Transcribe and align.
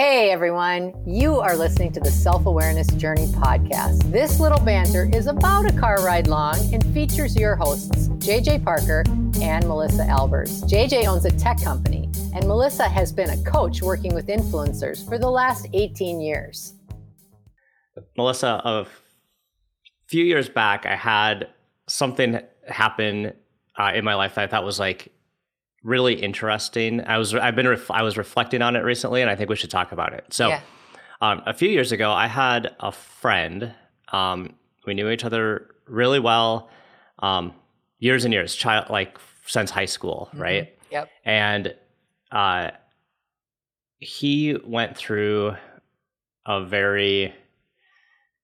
Hey 0.00 0.30
everyone, 0.30 0.94
you 1.06 1.40
are 1.40 1.54
listening 1.54 1.92
to 1.92 2.00
the 2.00 2.10
Self 2.10 2.46
Awareness 2.46 2.86
Journey 2.86 3.26
podcast. 3.26 4.10
This 4.10 4.40
little 4.40 4.58
banter 4.58 5.10
is 5.12 5.26
about 5.26 5.66
a 5.66 5.78
car 5.78 6.02
ride 6.02 6.26
long 6.26 6.56
and 6.72 6.82
features 6.94 7.36
your 7.36 7.54
hosts, 7.54 8.08
JJ 8.08 8.64
Parker 8.64 9.04
and 9.42 9.68
Melissa 9.68 10.04
Albers. 10.04 10.62
JJ 10.62 11.06
owns 11.06 11.26
a 11.26 11.30
tech 11.32 11.62
company, 11.62 12.08
and 12.34 12.48
Melissa 12.48 12.88
has 12.88 13.12
been 13.12 13.28
a 13.28 13.42
coach 13.44 13.82
working 13.82 14.14
with 14.14 14.28
influencers 14.28 15.06
for 15.06 15.18
the 15.18 15.28
last 15.28 15.68
18 15.74 16.22
years. 16.22 16.72
Melissa, 18.16 18.62
a 18.64 18.86
few 20.06 20.24
years 20.24 20.48
back, 20.48 20.86
I 20.86 20.96
had 20.96 21.48
something 21.90 22.40
happen 22.66 23.34
uh, 23.78 23.92
in 23.94 24.06
my 24.06 24.14
life 24.14 24.36
that 24.36 24.44
I 24.44 24.46
thought 24.46 24.64
was 24.64 24.78
like 24.78 25.12
really 25.82 26.14
interesting. 26.14 27.00
I 27.06 27.18
was 27.18 27.34
I've 27.34 27.56
been 27.56 27.68
ref- 27.68 27.90
I 27.90 28.02
was 28.02 28.16
reflecting 28.16 28.62
on 28.62 28.76
it 28.76 28.80
recently, 28.80 29.20
and 29.22 29.30
I 29.30 29.36
think 29.36 29.50
we 29.50 29.56
should 29.56 29.70
talk 29.70 29.92
about 29.92 30.12
it. 30.12 30.24
So, 30.30 30.48
yeah. 30.48 30.60
um, 31.20 31.42
a 31.46 31.54
few 31.54 31.68
years 31.68 31.92
ago, 31.92 32.10
I 32.10 32.26
had 32.26 32.74
a 32.80 32.92
friend. 32.92 33.74
Um, 34.12 34.54
we 34.86 34.94
knew 34.94 35.10
each 35.10 35.24
other 35.24 35.74
really 35.86 36.20
well, 36.20 36.70
um, 37.18 37.54
years 37.98 38.24
and 38.24 38.32
years, 38.32 38.54
child 38.54 38.90
like 38.90 39.18
since 39.46 39.70
high 39.70 39.86
school, 39.86 40.28
mm-hmm. 40.30 40.42
right? 40.42 40.78
Yep. 40.90 41.08
And 41.24 41.74
uh, 42.32 42.70
he 43.98 44.56
went 44.64 44.96
through 44.96 45.54
a 46.46 46.64
very 46.64 47.34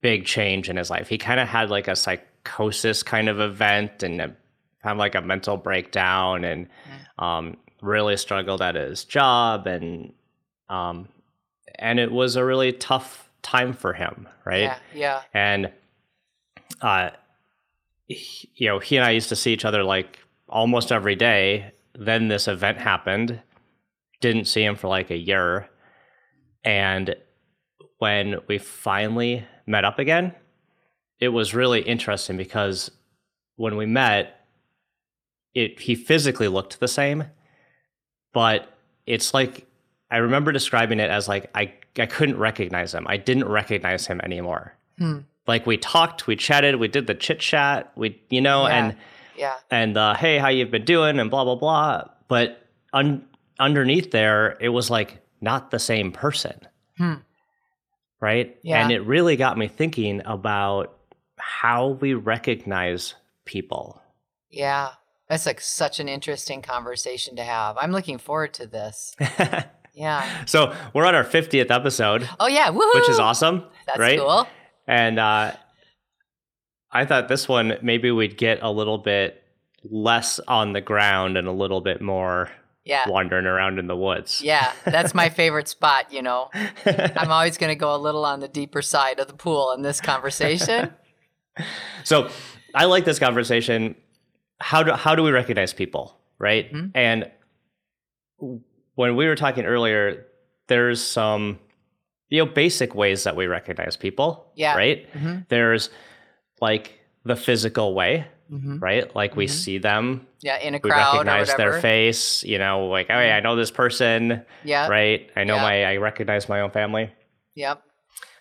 big 0.02 0.24
change 0.24 0.68
in 0.68 0.76
his 0.76 0.90
life. 0.90 1.08
He 1.08 1.18
kind 1.18 1.40
of 1.40 1.48
had 1.48 1.70
like 1.70 1.88
a 1.88 1.96
psychosis 1.96 3.02
kind 3.02 3.28
of 3.28 3.40
event 3.40 4.02
and 4.02 4.20
a, 4.20 4.36
of 4.94 4.98
like 4.98 5.14
a 5.14 5.22
mental 5.22 5.56
breakdown 5.56 6.44
and 6.44 6.68
um, 7.18 7.56
really 7.82 8.16
struggled 8.16 8.62
at 8.62 8.74
his 8.74 9.04
job 9.04 9.66
and 9.66 10.12
um, 10.68 11.08
and 11.78 11.98
it 11.98 12.10
was 12.10 12.36
a 12.36 12.44
really 12.44 12.72
tough 12.72 13.30
time 13.42 13.72
for 13.72 13.92
him, 13.92 14.28
right? 14.44 14.62
Yeah. 14.62 14.78
Yeah. 14.94 15.22
And 15.32 15.72
uh, 16.80 17.10
he, 18.08 18.50
you 18.54 18.68
know, 18.68 18.78
he 18.78 18.96
and 18.96 19.04
I 19.04 19.10
used 19.10 19.28
to 19.28 19.36
see 19.36 19.52
each 19.52 19.64
other 19.64 19.82
like 19.82 20.18
almost 20.48 20.92
every 20.92 21.14
day. 21.14 21.72
Then 21.94 22.28
this 22.28 22.48
event 22.48 22.78
happened. 22.78 23.40
Didn't 24.20 24.46
see 24.46 24.64
him 24.64 24.76
for 24.76 24.88
like 24.88 25.10
a 25.10 25.16
year. 25.16 25.68
And 26.64 27.14
when 27.98 28.36
we 28.48 28.58
finally 28.58 29.46
met 29.66 29.84
up 29.84 29.98
again, 29.98 30.34
it 31.20 31.28
was 31.28 31.54
really 31.54 31.80
interesting 31.80 32.36
because 32.36 32.90
when 33.56 33.76
we 33.76 33.86
met, 33.86 34.35
it 35.56 35.80
he 35.80 35.94
physically 35.94 36.48
looked 36.48 36.78
the 36.78 36.88
same, 36.88 37.24
but 38.32 38.78
it's 39.06 39.34
like 39.34 39.66
I 40.10 40.18
remember 40.18 40.52
describing 40.52 41.00
it 41.00 41.10
as 41.10 41.26
like 41.26 41.50
I 41.54 41.72
I 41.98 42.06
couldn't 42.06 42.38
recognize 42.38 42.94
him. 42.94 43.06
I 43.08 43.16
didn't 43.16 43.48
recognize 43.48 44.06
him 44.06 44.20
anymore. 44.22 44.74
Hmm. 44.98 45.20
Like 45.46 45.66
we 45.66 45.76
talked, 45.76 46.26
we 46.26 46.36
chatted, 46.36 46.76
we 46.76 46.88
did 46.88 47.06
the 47.06 47.14
chit 47.14 47.40
chat, 47.40 47.92
we 47.96 48.20
you 48.30 48.40
know, 48.40 48.66
yeah. 48.66 48.76
and 48.76 48.96
yeah, 49.36 49.54
and 49.70 49.96
uh, 49.96 50.14
hey, 50.14 50.38
how 50.38 50.48
you've 50.48 50.70
been 50.70 50.84
doing, 50.84 51.18
and 51.18 51.30
blah 51.30 51.44
blah 51.44 51.56
blah. 51.56 52.04
But 52.28 52.64
un- 52.92 53.26
underneath 53.58 54.10
there, 54.12 54.56
it 54.60 54.68
was 54.68 54.90
like 54.90 55.20
not 55.40 55.70
the 55.70 55.78
same 55.78 56.12
person. 56.12 56.60
Hmm 56.98 57.14
right? 58.20 58.56
Yeah. 58.62 58.82
And 58.82 58.92
it 58.92 59.00
really 59.00 59.36
got 59.36 59.58
me 59.58 59.68
thinking 59.68 60.22
about 60.24 60.96
how 61.38 61.88
we 61.88 62.14
recognize 62.14 63.14
people. 63.44 64.00
Yeah. 64.50 64.90
That's 65.28 65.46
like 65.46 65.60
such 65.60 65.98
an 65.98 66.08
interesting 66.08 66.62
conversation 66.62 67.36
to 67.36 67.42
have. 67.42 67.76
I'm 67.78 67.90
looking 67.92 68.18
forward 68.18 68.54
to 68.54 68.66
this. 68.66 69.16
yeah. 69.94 70.44
So 70.44 70.74
we're 70.94 71.04
on 71.04 71.14
our 71.14 71.24
50th 71.24 71.70
episode. 71.70 72.28
Oh 72.38 72.46
yeah, 72.46 72.70
Woo-hoo! 72.70 72.98
which 72.98 73.08
is 73.08 73.18
awesome. 73.18 73.64
That's 73.86 73.98
right? 73.98 74.18
cool. 74.18 74.46
And 74.86 75.18
uh, 75.18 75.52
I 76.92 77.04
thought 77.04 77.28
this 77.28 77.48
one 77.48 77.74
maybe 77.82 78.10
we'd 78.10 78.36
get 78.36 78.62
a 78.62 78.70
little 78.70 78.98
bit 78.98 79.42
less 79.82 80.38
on 80.46 80.72
the 80.72 80.80
ground 80.80 81.36
and 81.36 81.48
a 81.48 81.52
little 81.52 81.80
bit 81.80 82.00
more 82.00 82.50
yeah. 82.84 83.08
wandering 83.08 83.46
around 83.46 83.78
in 83.78 83.88
the 83.88 83.96
woods. 83.96 84.40
Yeah, 84.40 84.72
that's 84.84 85.14
my 85.14 85.28
favorite 85.30 85.68
spot, 85.68 86.12
you 86.12 86.22
know. 86.22 86.50
I'm 86.84 87.30
always 87.30 87.58
going 87.58 87.70
to 87.70 87.78
go 87.78 87.94
a 87.94 87.98
little 87.98 88.24
on 88.24 88.40
the 88.40 88.48
deeper 88.48 88.80
side 88.80 89.18
of 89.18 89.26
the 89.26 89.34
pool 89.34 89.72
in 89.72 89.82
this 89.82 90.00
conversation. 90.00 90.94
so, 92.04 92.30
I 92.74 92.84
like 92.84 93.04
this 93.04 93.18
conversation. 93.18 93.96
How 94.60 94.82
do 94.82 94.92
how 94.92 95.14
do 95.14 95.22
we 95.22 95.30
recognize 95.30 95.72
people, 95.72 96.18
right? 96.38 96.72
Mm-hmm. 96.72 96.88
And 96.94 97.30
when 98.94 99.16
we 99.16 99.26
were 99.26 99.36
talking 99.36 99.64
earlier, 99.64 100.26
there's 100.68 101.02
some 101.02 101.58
you 102.28 102.44
know 102.44 102.50
basic 102.50 102.94
ways 102.94 103.24
that 103.24 103.36
we 103.36 103.46
recognize 103.46 103.96
people, 103.96 104.50
yeah. 104.54 104.76
right? 104.76 105.12
Mm-hmm. 105.12 105.40
There's 105.48 105.90
like 106.60 106.98
the 107.24 107.36
physical 107.36 107.94
way, 107.94 108.26
mm-hmm. 108.50 108.78
right? 108.78 109.14
Like 109.14 109.32
mm-hmm. 109.32 109.38
we 109.38 109.46
see 109.48 109.78
them. 109.78 110.26
Yeah, 110.40 110.58
in 110.58 110.74
a 110.74 110.80
crowd. 110.80 111.12
We 111.12 111.18
recognize 111.18 111.54
their 111.56 111.80
face, 111.80 112.44
you 112.44 112.58
know, 112.58 112.86
like, 112.86 113.08
oh, 113.10 113.20
yeah, 113.20 113.36
I 113.36 113.40
know 113.40 113.56
this 113.56 113.70
person. 113.70 114.44
Yeah. 114.64 114.88
Right? 114.88 115.28
I 115.34 115.44
know 115.44 115.56
my, 115.56 115.84
I 115.84 115.96
recognize 115.96 116.48
my 116.48 116.60
own 116.60 116.70
family. 116.70 117.10
Yep. 117.54 117.82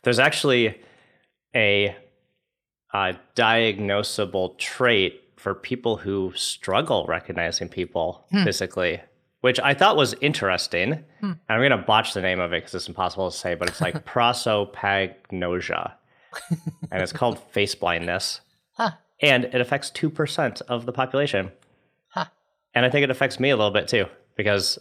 There's 0.03 0.19
actually 0.19 0.79
a, 1.55 1.95
a 2.93 3.15
diagnosable 3.35 4.57
trait 4.59 5.23
for 5.45 5.53
people 5.53 5.95
who 5.97 6.33
struggle 6.35 7.05
recognizing 7.07 7.69
people 7.69 8.25
hmm. 8.31 8.43
physically, 8.43 8.99
which 9.41 9.59
I 9.59 9.75
thought 9.75 9.95
was 9.95 10.15
interesting. 10.21 11.03
Hmm. 11.21 11.33
I'm 11.47 11.59
going 11.59 11.69
to 11.69 11.77
botch 11.77 12.15
the 12.15 12.21
name 12.21 12.39
of 12.39 12.51
it 12.51 12.63
because 12.63 12.73
it's 12.73 12.87
impossible 12.87 13.29
to 13.29 13.37
say, 13.37 13.53
but 13.53 13.69
it's 13.69 13.79
like 13.79 14.05
prosopagnosia. 14.07 15.93
and 16.91 17.01
it's 17.03 17.13
called 17.13 17.39
face 17.51 17.75
blindness. 17.75 18.41
Huh 18.73 18.91
and 19.21 19.45
it 19.45 19.61
affects 19.61 19.91
2% 19.91 20.61
of 20.63 20.85
the 20.85 20.91
population. 20.91 21.51
Huh. 22.09 22.25
And 22.73 22.85
I 22.85 22.89
think 22.89 23.03
it 23.03 23.09
affects 23.09 23.39
me 23.39 23.49
a 23.49 23.55
little 23.55 23.71
bit 23.71 23.87
too 23.87 24.05
because 24.35 24.77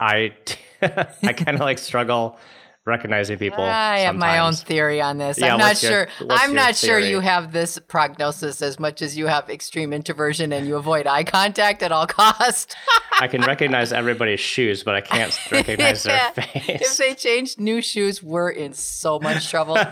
I 0.00 0.32
I 0.82 1.32
kind 1.32 1.56
of 1.56 1.60
like 1.60 1.78
struggle 1.78 2.38
recognizing 2.86 3.38
people. 3.38 3.64
I 3.64 4.00
have 4.00 4.16
my 4.16 4.40
own 4.40 4.54
theory 4.54 5.00
on 5.00 5.18
this. 5.18 5.38
Yeah, 5.38 5.54
I'm 5.54 5.58
not 5.58 5.76
sure. 5.76 6.08
I'm 6.28 6.54
not 6.54 6.74
theory? 6.74 7.02
sure 7.02 7.10
you 7.10 7.20
have 7.20 7.52
this 7.52 7.78
prognosis 7.78 8.60
as 8.62 8.78
much 8.78 9.02
as 9.02 9.16
you 9.16 9.26
have 9.26 9.48
extreme 9.48 9.92
introversion 9.92 10.52
and 10.52 10.66
you 10.66 10.76
avoid 10.76 11.06
eye 11.06 11.24
contact 11.24 11.82
at 11.82 11.92
all 11.92 12.06
costs. 12.06 12.74
I 13.20 13.28
can 13.28 13.42
recognize 13.42 13.92
everybody's 13.92 14.40
shoes, 14.40 14.82
but 14.82 14.94
I 14.94 15.00
can't 15.00 15.38
recognize 15.50 16.04
yeah. 16.04 16.30
their 16.32 16.44
face. 16.44 16.82
If 16.82 16.96
they 16.96 17.14
changed 17.14 17.58
new 17.58 17.80
shoes, 17.80 18.22
we're 18.22 18.50
in 18.50 18.74
so 18.74 19.18
much 19.18 19.48
trouble. 19.50 19.78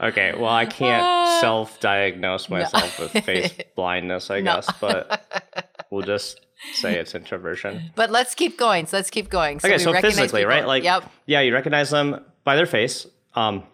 Okay, 0.00 0.34
well, 0.36 0.50
I 0.50 0.66
can't 0.66 1.40
self-diagnose 1.40 2.50
myself 2.50 2.98
no. 2.98 3.04
with 3.04 3.24
face 3.24 3.54
blindness, 3.76 4.28
I 4.28 4.40
no. 4.40 4.56
guess, 4.56 4.68
but 4.80 5.24
we'll 5.90 6.02
just 6.04 6.40
say 6.72 6.98
it's 6.98 7.14
introversion. 7.14 7.90
But 7.94 8.10
let's 8.10 8.34
keep 8.34 8.58
going. 8.58 8.86
So 8.86 8.96
let's 8.96 9.10
keep 9.10 9.28
going. 9.28 9.60
So 9.60 9.68
okay, 9.68 9.78
so 9.78 9.92
physically, 10.00 10.40
people. 10.40 10.50
right? 10.50 10.66
Like, 10.66 10.84
yep. 10.84 11.10
yeah, 11.26 11.40
you 11.40 11.52
recognize 11.52 11.90
them 11.90 12.24
by 12.44 12.56
their 12.56 12.66
face. 12.66 13.06
Um, 13.34 13.64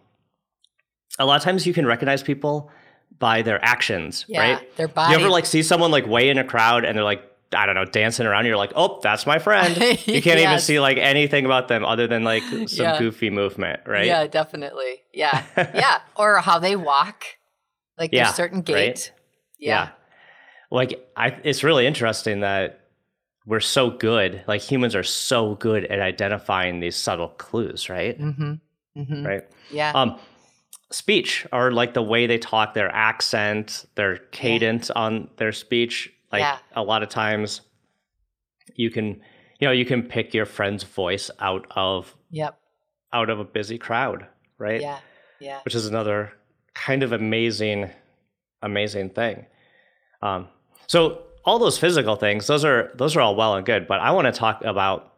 a 1.19 1.27
lot 1.27 1.37
of 1.37 1.43
times 1.43 1.67
you 1.67 1.73
can 1.73 1.87
recognize 1.87 2.23
people 2.23 2.71
by 3.19 3.43
their 3.43 3.63
actions, 3.65 4.25
yeah, 4.29 4.41
right? 4.41 4.77
Their 4.77 4.89
body. 4.89 5.13
You 5.13 5.21
ever 5.21 5.29
like 5.29 5.47
see 5.47 5.63
someone 5.63 5.91
like 5.91 6.07
way 6.07 6.29
in 6.29 6.39
a 6.39 6.45
crowd 6.45 6.85
and 6.85 6.97
they're 6.97 7.05
like 7.05 7.23
I 7.53 7.67
don't 7.67 7.75
know, 7.75 7.85
dancing 7.85 8.27
around. 8.27 8.47
You're 8.47 8.57
like, 8.57 8.73
oh, 8.77 9.01
that's 9.03 9.27
my 9.27 9.39
friend. 9.39 9.77
You 10.07 10.23
can't 10.23 10.39
yes. 10.39 10.49
even 10.49 10.59
see 10.61 10.81
like 10.81 10.99
anything 10.99 11.45
about 11.45 11.69
them 11.69 11.85
other 11.85 12.07
than 12.07 12.23
like 12.23 12.43
some 12.43 12.67
yeah. 12.69 12.99
goofy 12.99 13.29
movement, 13.29 13.81
right? 13.87 14.07
Yeah, 14.07 14.27
definitely. 14.27 15.03
Yeah, 15.13 15.45
yeah. 15.57 16.01
Or 16.17 16.39
how 16.39 16.59
they 16.59 16.77
walk, 16.77 17.25
like 17.99 18.13
yeah, 18.13 18.25
there's 18.25 18.37
certain 18.37 18.63
gait. 18.63 18.75
Right? 18.75 19.13
Yeah. 19.59 19.69
yeah. 19.69 19.89
Like 20.71 21.09
I, 21.17 21.37
it's 21.43 21.65
really 21.65 21.87
interesting 21.87 22.41
that 22.41 22.80
we're 23.51 23.59
so 23.59 23.91
good. 23.91 24.45
Like 24.47 24.61
humans 24.61 24.95
are 24.95 25.03
so 25.03 25.57
good 25.57 25.85
at 25.87 25.99
identifying 25.99 26.79
these 26.79 26.95
subtle 26.95 27.31
clues, 27.31 27.91
right? 27.91 28.17
Mm-hmm. 28.19 28.53
Mm-hmm. 28.97 29.27
Right. 29.27 29.43
Yeah. 29.73 29.91
Um, 29.93 30.21
speech 30.93 31.49
or 31.53 31.73
like 31.73 31.93
the 31.93 32.03
way 32.03 32.29
they 32.29 32.39
talk, 32.39 32.75
their 32.75 32.95
accent, 32.95 33.87
their 33.97 34.19
cadence 34.19 34.89
on 34.91 35.29
their 35.37 35.51
speech 35.51 36.13
like 36.33 36.41
yeah. 36.41 36.59
a 36.75 36.83
lot 36.83 37.03
of 37.03 37.09
times 37.09 37.63
you 38.77 38.89
can 38.89 39.21
you 39.59 39.67
know, 39.67 39.73
you 39.73 39.85
can 39.85 40.05
pick 40.05 40.33
your 40.33 40.47
friend's 40.47 40.85
voice 40.85 41.29
out 41.41 41.67
of 41.73 42.15
Yep. 42.31 42.57
out 43.13 43.31
of 43.31 43.41
a 43.41 43.45
busy 43.45 43.79
crowd, 43.79 44.27
right? 44.59 44.81
Yeah. 44.81 45.01
Yeah. 45.41 45.61
Which 45.65 45.75
is 45.75 45.87
another 45.87 46.33
kind 46.75 47.03
of 47.03 47.13
amazing 47.13 47.91
amazing 48.63 49.11
thing. 49.11 49.47
Um 50.23 50.47
so 50.87 51.25
all 51.45 51.59
those 51.59 51.79
physical 51.79 52.17
things, 52.17 52.47
those 52.47 52.65
are 52.65 52.91
those 52.95 53.17
are 53.17 53.21
all 53.21 53.37
well 53.37 53.55
and 53.55 53.65
good, 53.65 53.87
but 53.87 54.01
I 54.01 54.13
want 54.13 54.27
to 54.27 54.33
talk 54.33 54.63
about 54.65 55.11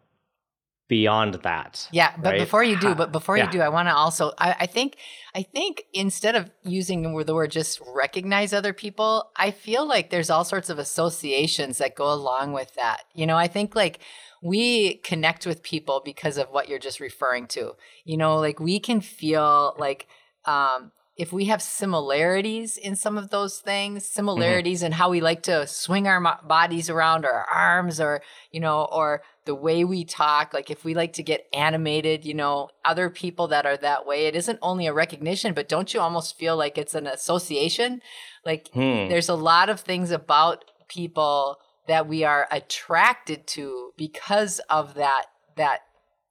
beyond 0.92 1.32
that. 1.42 1.88
Yeah, 1.90 2.14
but 2.18 2.32
right? 2.32 2.40
before 2.40 2.62
you 2.62 2.78
do, 2.78 2.94
but 2.94 3.12
before 3.12 3.38
yeah. 3.38 3.46
you 3.46 3.52
do, 3.52 3.60
I 3.62 3.70
want 3.70 3.88
to 3.88 3.94
also, 3.94 4.32
I, 4.36 4.54
I, 4.60 4.66
think, 4.66 4.96
I 5.34 5.42
think 5.42 5.84
instead 5.94 6.36
of 6.36 6.50
using 6.64 7.00
the 7.24 7.34
word 7.34 7.50
just 7.50 7.80
recognize 7.94 8.52
other 8.52 8.74
people, 8.74 9.30
I 9.34 9.52
feel 9.52 9.88
like 9.88 10.10
there's 10.10 10.28
all 10.28 10.44
sorts 10.44 10.68
of 10.68 10.78
associations 10.78 11.78
that 11.78 11.94
go 11.94 12.12
along 12.12 12.52
with 12.52 12.74
that. 12.74 13.04
You 13.14 13.26
know, 13.26 13.38
I 13.38 13.48
think 13.48 13.74
like 13.74 14.00
we 14.42 14.96
connect 14.96 15.46
with 15.46 15.62
people 15.62 16.02
because 16.04 16.36
of 16.36 16.48
what 16.48 16.68
you're 16.68 16.78
just 16.78 17.00
referring 17.00 17.46
to. 17.46 17.72
You 18.04 18.18
know, 18.18 18.36
like 18.36 18.60
we 18.60 18.78
can 18.78 19.00
feel 19.00 19.74
like 19.78 20.08
um, 20.44 20.92
if 21.16 21.32
we 21.32 21.44
have 21.44 21.60
similarities 21.60 22.78
in 22.78 22.96
some 22.96 23.18
of 23.18 23.28
those 23.28 23.58
things, 23.58 24.06
similarities 24.06 24.78
mm-hmm. 24.78 24.86
in 24.86 24.92
how 24.92 25.10
we 25.10 25.20
like 25.20 25.42
to 25.42 25.66
swing 25.66 26.08
our 26.08 26.40
bodies 26.42 26.88
around 26.88 27.26
our 27.26 27.44
arms 27.44 28.00
or, 28.00 28.22
you 28.50 28.60
know, 28.60 28.88
or 28.90 29.22
the 29.44 29.54
way 29.54 29.84
we 29.84 30.04
talk, 30.04 30.54
like 30.54 30.70
if 30.70 30.84
we 30.84 30.94
like 30.94 31.12
to 31.14 31.22
get 31.22 31.46
animated, 31.52 32.24
you 32.24 32.32
know, 32.32 32.70
other 32.84 33.10
people 33.10 33.48
that 33.48 33.66
are 33.66 33.76
that 33.76 34.06
way, 34.06 34.26
it 34.26 34.34
isn't 34.34 34.58
only 34.62 34.86
a 34.86 34.92
recognition, 34.92 35.52
but 35.52 35.68
don't 35.68 35.92
you 35.92 36.00
almost 36.00 36.38
feel 36.38 36.56
like 36.56 36.78
it's 36.78 36.94
an 36.94 37.06
association? 37.06 38.00
Like 38.46 38.68
hmm. 38.72 39.08
there's 39.08 39.28
a 39.28 39.34
lot 39.34 39.68
of 39.68 39.80
things 39.80 40.10
about 40.10 40.64
people 40.88 41.58
that 41.88 42.08
we 42.08 42.24
are 42.24 42.48
attracted 42.50 43.46
to 43.48 43.92
because 43.98 44.60
of 44.70 44.94
that 44.94 45.26
that 45.56 45.80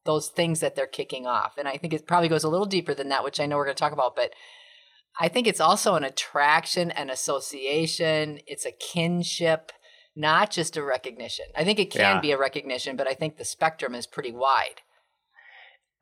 those 0.06 0.30
things 0.30 0.62
that 0.62 0.76
they're 0.76 0.88
kicking 0.88 1.28
off. 1.28 1.58
And 1.60 1.68
I 1.68 1.78
think 1.78 1.94
it 1.94 2.08
probably 2.08 2.30
goes 2.30 2.44
a 2.44 2.50
little 2.50 2.66
deeper 2.66 2.96
than 2.96 3.10
that, 3.10 3.24
which 3.24 3.40
I 3.40 3.46
know 3.46 3.58
we're 3.58 3.66
going 3.66 3.76
to 3.76 3.80
talk 3.80 3.94
about, 3.94 4.16
but 4.16 4.34
I 5.20 5.28
think 5.28 5.48
it's 5.48 5.60
also 5.60 5.96
an 5.96 6.04
attraction 6.04 6.92
and 6.92 7.12
association. 7.12 8.40
It's 8.48 8.66
a 8.66 8.72
kinship, 8.72 9.72
not 10.16 10.52
just 10.52 10.78
a 10.78 10.84
recognition. 10.84 11.46
I 11.56 11.64
think 11.64 11.80
it 11.80 11.92
can 11.92 12.16
yeah. 12.16 12.22
be 12.22 12.32
a 12.32 12.38
recognition, 12.38 12.96
but 12.96 13.08
I 13.08 13.14
think 13.14 13.38
the 13.38 13.46
spectrum 13.46 13.94
is 13.94 14.08
pretty 14.08 14.32
wide. 14.32 14.82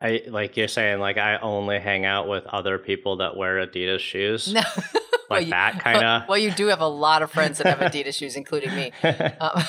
I 0.02 0.22
like 0.28 0.56
you're 0.56 0.70
saying 0.70 1.00
like 1.00 1.18
I 1.18 1.38
only 1.40 1.80
hang 1.80 2.06
out 2.06 2.30
with 2.30 2.46
other 2.46 2.78
people 2.78 3.18
that 3.18 3.36
wear 3.36 3.66
Adidas 3.66 4.00
shoes. 4.00 4.54
No. 4.54 4.62
like 4.92 5.04
well, 5.30 5.42
you, 5.42 5.50
that 5.50 5.80
kind 5.84 6.04
of. 6.04 6.30
Well, 6.30 6.38
you 6.38 6.52
do 6.52 6.68
have 6.68 6.82
a 6.82 6.88
lot 6.88 7.22
of 7.22 7.32
friends 7.32 7.58
that 7.58 7.68
have 7.68 7.80
Adidas 7.92 8.16
shoes, 8.16 8.36
including 8.36 8.74
me. 8.76 8.92
Um, 9.04 9.64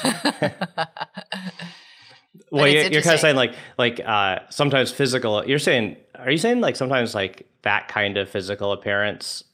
well, 2.51 2.69
you're, 2.69 2.85
you're, 2.85 3.03
kind 3.03 3.15
of 3.15 3.21
saying 3.21 3.37
like 3.37 3.55
like 3.77 4.01
uh, 4.05 4.41
sometimes 4.51 4.93
physical. 4.93 5.45
You're 5.47 5.59
saying, 5.59 5.97
are 6.25 6.31
you 6.31 6.39
saying 6.39 6.61
like 6.61 6.77
sometimes 6.77 7.15
like 7.15 7.47
that 7.63 7.89
kind 7.89 8.17
of 8.17 8.29
physical 8.29 8.73
appearance, 8.73 9.45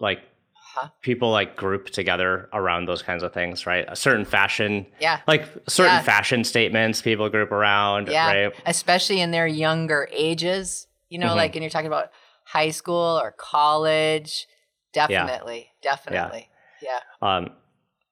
like 0.00 0.20
huh? 0.54 0.88
people 1.00 1.30
like 1.30 1.56
group 1.56 1.90
together 1.90 2.48
around 2.52 2.86
those 2.86 3.02
kinds 3.02 3.22
of 3.22 3.32
things, 3.32 3.66
right? 3.66 3.84
A 3.88 3.96
certain 3.96 4.24
fashion, 4.24 4.86
yeah, 5.00 5.20
like 5.26 5.46
certain 5.68 5.94
yeah. 5.94 6.02
fashion 6.02 6.44
statements 6.44 7.02
people 7.02 7.28
group 7.28 7.52
around, 7.52 8.08
yeah, 8.08 8.32
right? 8.32 8.52
especially 8.66 9.20
in 9.20 9.30
their 9.30 9.46
younger 9.46 10.08
ages. 10.12 10.86
You 11.08 11.18
know, 11.18 11.28
mm-hmm. 11.28 11.36
like 11.36 11.56
and 11.56 11.62
you're 11.62 11.70
talking 11.70 11.88
about 11.88 12.10
high 12.44 12.70
school 12.70 13.20
or 13.22 13.32
college, 13.32 14.46
definitely, 14.92 15.70
yeah. 15.82 15.90
definitely, 15.90 16.48
yeah. 16.82 17.00
yeah. 17.20 17.36
Um, 17.36 17.50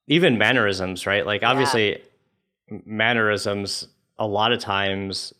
even 0.06 0.38
mannerisms, 0.38 1.06
right? 1.06 1.24
Like 1.24 1.42
obviously, 1.42 2.02
mannerisms 2.84 3.88
a 4.18 4.26
lot 4.26 4.52
of 4.52 4.60
times 4.60 5.32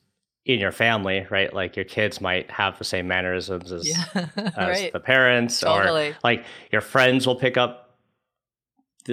in 0.47 0.59
your 0.59 0.73
family, 0.73 1.27
right? 1.31 1.53
Like 1.53 1.77
your 1.77 1.85
kids 1.85 2.21
might 2.21 2.51
have 2.51 2.79
the 2.79 2.85
same 2.85 3.07
mannerisms 3.07 3.73
as, 3.73 3.89
yeah, 3.89 4.05
as 4.37 4.57
right. 4.57 4.93
the 4.93 5.01
parents, 5.01 5.61
totally. 5.61 6.11
or 6.11 6.17
like 6.25 6.45
your 6.73 6.81
friends 6.81 7.27
will 7.27 7.37
pick 7.37 7.57
up 7.57 7.91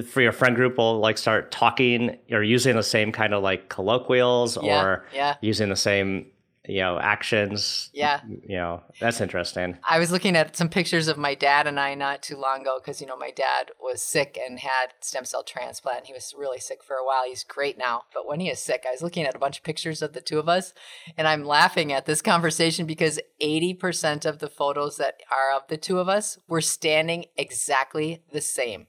for 0.05 0.21
your 0.21 0.31
friend 0.31 0.55
group 0.55 0.77
will 0.77 0.99
like 0.99 1.17
start 1.17 1.51
talking 1.51 2.17
or 2.31 2.43
using 2.43 2.75
the 2.75 2.83
same 2.83 3.11
kind 3.11 3.33
of 3.33 3.41
like 3.41 3.69
colloquials 3.69 4.57
yeah, 4.61 4.83
or 4.83 5.05
yeah. 5.13 5.35
using 5.41 5.69
the 5.69 5.75
same 5.75 6.25
you 6.67 6.79
know 6.79 6.99
actions 6.99 7.89
yeah. 7.93 8.21
you 8.27 8.57
know 8.57 8.81
that's 8.99 9.21
interesting. 9.21 9.77
I 9.87 9.99
was 9.99 10.11
looking 10.11 10.35
at 10.35 10.55
some 10.55 10.69
pictures 10.69 11.07
of 11.07 11.17
my 11.17 11.35
dad 11.35 11.67
and 11.67 11.79
i 11.79 11.93
not 11.95 12.21
too 12.21 12.37
long 12.37 12.61
ago 12.61 12.79
because 12.83 13.01
you 13.01 13.07
know 13.07 13.17
my 13.17 13.31
dad 13.31 13.71
was 13.81 14.01
sick 14.01 14.37
and 14.43 14.59
had 14.59 14.93
stem 15.01 15.25
cell 15.25 15.43
transplant. 15.43 15.99
And 15.99 16.07
he 16.07 16.13
was 16.13 16.33
really 16.37 16.59
sick 16.59 16.83
for 16.83 16.95
a 16.95 17.05
while. 17.05 17.23
He's 17.25 17.43
great 17.43 17.77
now. 17.77 18.03
But 18.13 18.27
when 18.27 18.39
he 18.39 18.49
is 18.49 18.59
sick 18.59 18.85
i 18.87 18.91
was 18.91 19.01
looking 19.01 19.25
at 19.25 19.35
a 19.35 19.39
bunch 19.39 19.57
of 19.57 19.63
pictures 19.63 20.01
of 20.01 20.13
the 20.13 20.21
two 20.21 20.39
of 20.39 20.49
us 20.49 20.73
and 21.17 21.27
i'm 21.27 21.45
laughing 21.45 21.91
at 21.91 22.05
this 22.05 22.21
conversation 22.27 22.85
because 22.85 23.19
80% 23.41 24.25
of 24.25 24.39
the 24.39 24.49
photos 24.49 24.97
that 24.97 25.21
are 25.31 25.55
of 25.55 25.67
the 25.67 25.77
two 25.77 25.99
of 25.99 26.09
us 26.09 26.37
were 26.47 26.61
standing 26.61 27.25
exactly 27.37 28.23
the 28.31 28.41
same. 28.41 28.87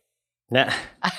Yeah 0.50 0.74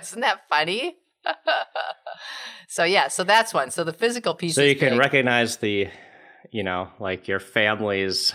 isn't 0.00 0.20
that 0.20 0.48
funny 0.48 0.96
so 2.68 2.84
yeah, 2.84 3.08
so 3.08 3.24
that's 3.24 3.52
one. 3.54 3.70
So 3.70 3.84
the 3.84 3.92
physical 3.92 4.34
piece. 4.34 4.54
So 4.54 4.62
you 4.62 4.76
can 4.76 4.90
big. 4.90 4.98
recognize 4.98 5.56
the, 5.58 5.88
you 6.50 6.62
know, 6.62 6.88
like 6.98 7.28
your 7.28 7.40
family's. 7.40 8.32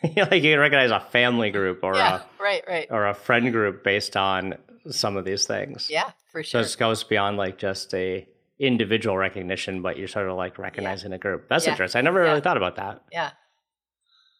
like 0.02 0.42
you 0.42 0.52
can 0.52 0.58
recognize 0.60 0.90
a 0.90 1.00
family 1.00 1.50
group 1.58 1.80
or 1.82 1.94
yeah, 1.94 2.22
a 2.22 2.42
right, 2.42 2.62
right, 2.68 2.86
or 2.90 3.08
a 3.08 3.14
friend 3.14 3.52
group 3.52 3.82
based 3.82 4.16
on 4.16 4.54
some 4.90 5.16
of 5.16 5.24
these 5.24 5.46
things. 5.46 5.88
Yeah, 5.90 6.10
for 6.30 6.42
sure. 6.42 6.62
So 6.62 6.72
it 6.72 6.78
goes 6.78 7.04
beyond 7.04 7.36
like 7.36 7.58
just 7.58 7.92
a 7.94 8.26
individual 8.58 9.16
recognition, 9.16 9.82
but 9.82 9.98
you're 9.98 10.08
sort 10.08 10.28
of 10.28 10.36
like 10.36 10.58
recognizing 10.58 11.10
yeah. 11.10 11.16
a 11.16 11.18
group. 11.18 11.48
That's 11.48 11.66
yeah. 11.66 11.72
interesting. 11.72 11.98
I 11.98 12.02
never 12.02 12.20
really 12.20 12.40
thought 12.40 12.56
about 12.56 12.76
that. 12.76 13.02
Yeah. 13.12 13.30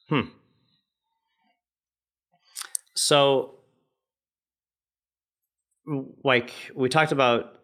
Hmm. 0.09 0.29
So, 2.94 3.55
like 6.25 6.53
we 6.75 6.88
talked 6.88 7.12
about 7.12 7.57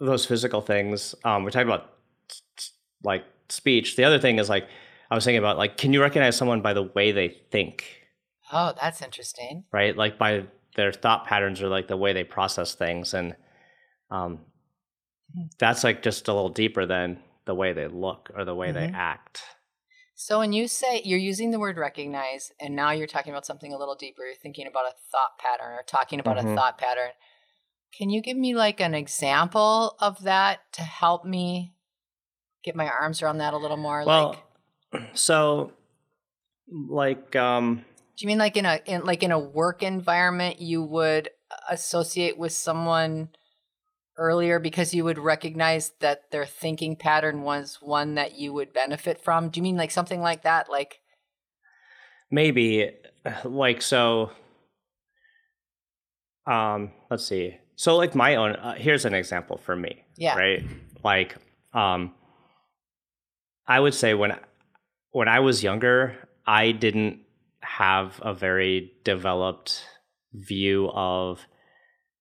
those 0.00 0.26
physical 0.26 0.60
things. 0.60 1.14
Um, 1.24 1.44
we 1.44 1.50
talked 1.50 1.66
about 1.66 1.90
like 3.02 3.24
speech. 3.48 3.96
The 3.96 4.04
other 4.04 4.18
thing 4.18 4.38
is 4.38 4.48
like 4.48 4.68
I 5.10 5.14
was 5.14 5.24
thinking 5.24 5.38
about 5.38 5.58
like, 5.58 5.76
can 5.76 5.92
you 5.92 6.00
recognize 6.00 6.36
someone 6.36 6.60
by 6.60 6.74
the 6.74 6.82
way 6.82 7.12
they 7.12 7.28
think? 7.50 7.84
Oh, 8.52 8.74
that's 8.80 9.02
interesting. 9.02 9.64
Right, 9.72 9.96
like 9.96 10.18
by 10.18 10.44
their 10.76 10.92
thought 10.92 11.26
patterns 11.26 11.60
or 11.62 11.68
like 11.68 11.88
the 11.88 11.96
way 11.96 12.12
they 12.12 12.24
process 12.24 12.74
things, 12.74 13.14
and 13.14 13.36
um, 14.10 14.40
hmm. 15.34 15.46
that's 15.58 15.84
like 15.84 16.02
just 16.02 16.28
a 16.28 16.32
little 16.32 16.48
deeper 16.48 16.86
than 16.86 17.18
the 17.44 17.54
way 17.54 17.72
they 17.72 17.88
look 17.88 18.30
or 18.34 18.44
the 18.44 18.54
way 18.54 18.68
mm-hmm. 18.68 18.92
they 18.92 18.98
act. 18.98 19.42
So 20.14 20.40
when 20.40 20.52
you 20.52 20.66
say 20.66 21.00
you're 21.04 21.18
using 21.18 21.52
the 21.52 21.60
word 21.60 21.78
recognize, 21.78 22.52
and 22.60 22.74
now 22.74 22.90
you're 22.90 23.06
talking 23.06 23.32
about 23.32 23.46
something 23.46 23.72
a 23.72 23.78
little 23.78 23.94
deeper, 23.94 24.24
you're 24.24 24.34
thinking 24.34 24.66
about 24.66 24.86
a 24.86 24.92
thought 25.10 25.38
pattern 25.38 25.74
or 25.74 25.82
talking 25.86 26.20
about 26.20 26.36
mm-hmm. 26.36 26.48
a 26.48 26.54
thought 26.56 26.76
pattern. 26.76 27.10
Can 27.96 28.10
you 28.10 28.22
give 28.22 28.36
me 28.36 28.54
like 28.54 28.80
an 28.80 28.94
example 28.94 29.96
of 30.00 30.22
that 30.22 30.60
to 30.72 30.82
help 30.82 31.24
me 31.24 31.74
get 32.62 32.76
my 32.76 32.88
arms 32.88 33.22
around 33.22 33.38
that 33.38 33.54
a 33.54 33.56
little 33.56 33.76
more? 33.76 34.04
Well, 34.04 34.36
like, 34.92 35.08
so 35.14 35.72
like 36.70 37.34
um 37.34 37.84
do 38.16 38.24
you 38.24 38.26
mean 38.26 38.38
like 38.38 38.56
in 38.56 38.66
a 38.66 38.80
in 38.84 39.04
like 39.04 39.22
in 39.22 39.32
a 39.32 39.38
work 39.38 39.82
environment 39.82 40.60
you 40.60 40.82
would 40.82 41.30
associate 41.70 42.36
with 42.36 42.52
someone 42.52 43.30
earlier 44.18 44.58
because 44.58 44.92
you 44.92 45.04
would 45.04 45.18
recognize 45.18 45.92
that 46.00 46.30
their 46.30 46.44
thinking 46.44 46.96
pattern 46.96 47.42
was 47.42 47.78
one 47.80 48.16
that 48.16 48.36
you 48.36 48.52
would 48.52 48.72
benefit 48.72 49.22
from? 49.22 49.48
Do 49.48 49.58
you 49.58 49.62
mean 49.62 49.76
like 49.76 49.92
something 49.92 50.20
like 50.20 50.42
that? 50.42 50.68
Like 50.68 51.00
maybe 52.30 52.90
like 53.44 53.80
so 53.80 54.32
um 56.46 56.90
let's 57.10 57.24
see 57.24 57.56
so 57.78 57.94
like 57.96 58.16
my 58.16 58.34
own 58.34 58.56
uh, 58.56 58.74
here's 58.74 59.04
an 59.04 59.14
example 59.14 59.56
for 59.56 59.76
me. 59.76 60.04
Yeah. 60.16 60.36
Right? 60.36 60.64
Like 61.04 61.36
um 61.72 62.12
I 63.68 63.78
would 63.78 63.94
say 63.94 64.14
when 64.14 64.36
when 65.12 65.28
I 65.28 65.38
was 65.38 65.62
younger, 65.62 66.16
I 66.44 66.72
didn't 66.72 67.20
have 67.60 68.20
a 68.20 68.34
very 68.34 68.92
developed 69.04 69.84
view 70.34 70.90
of 70.92 71.46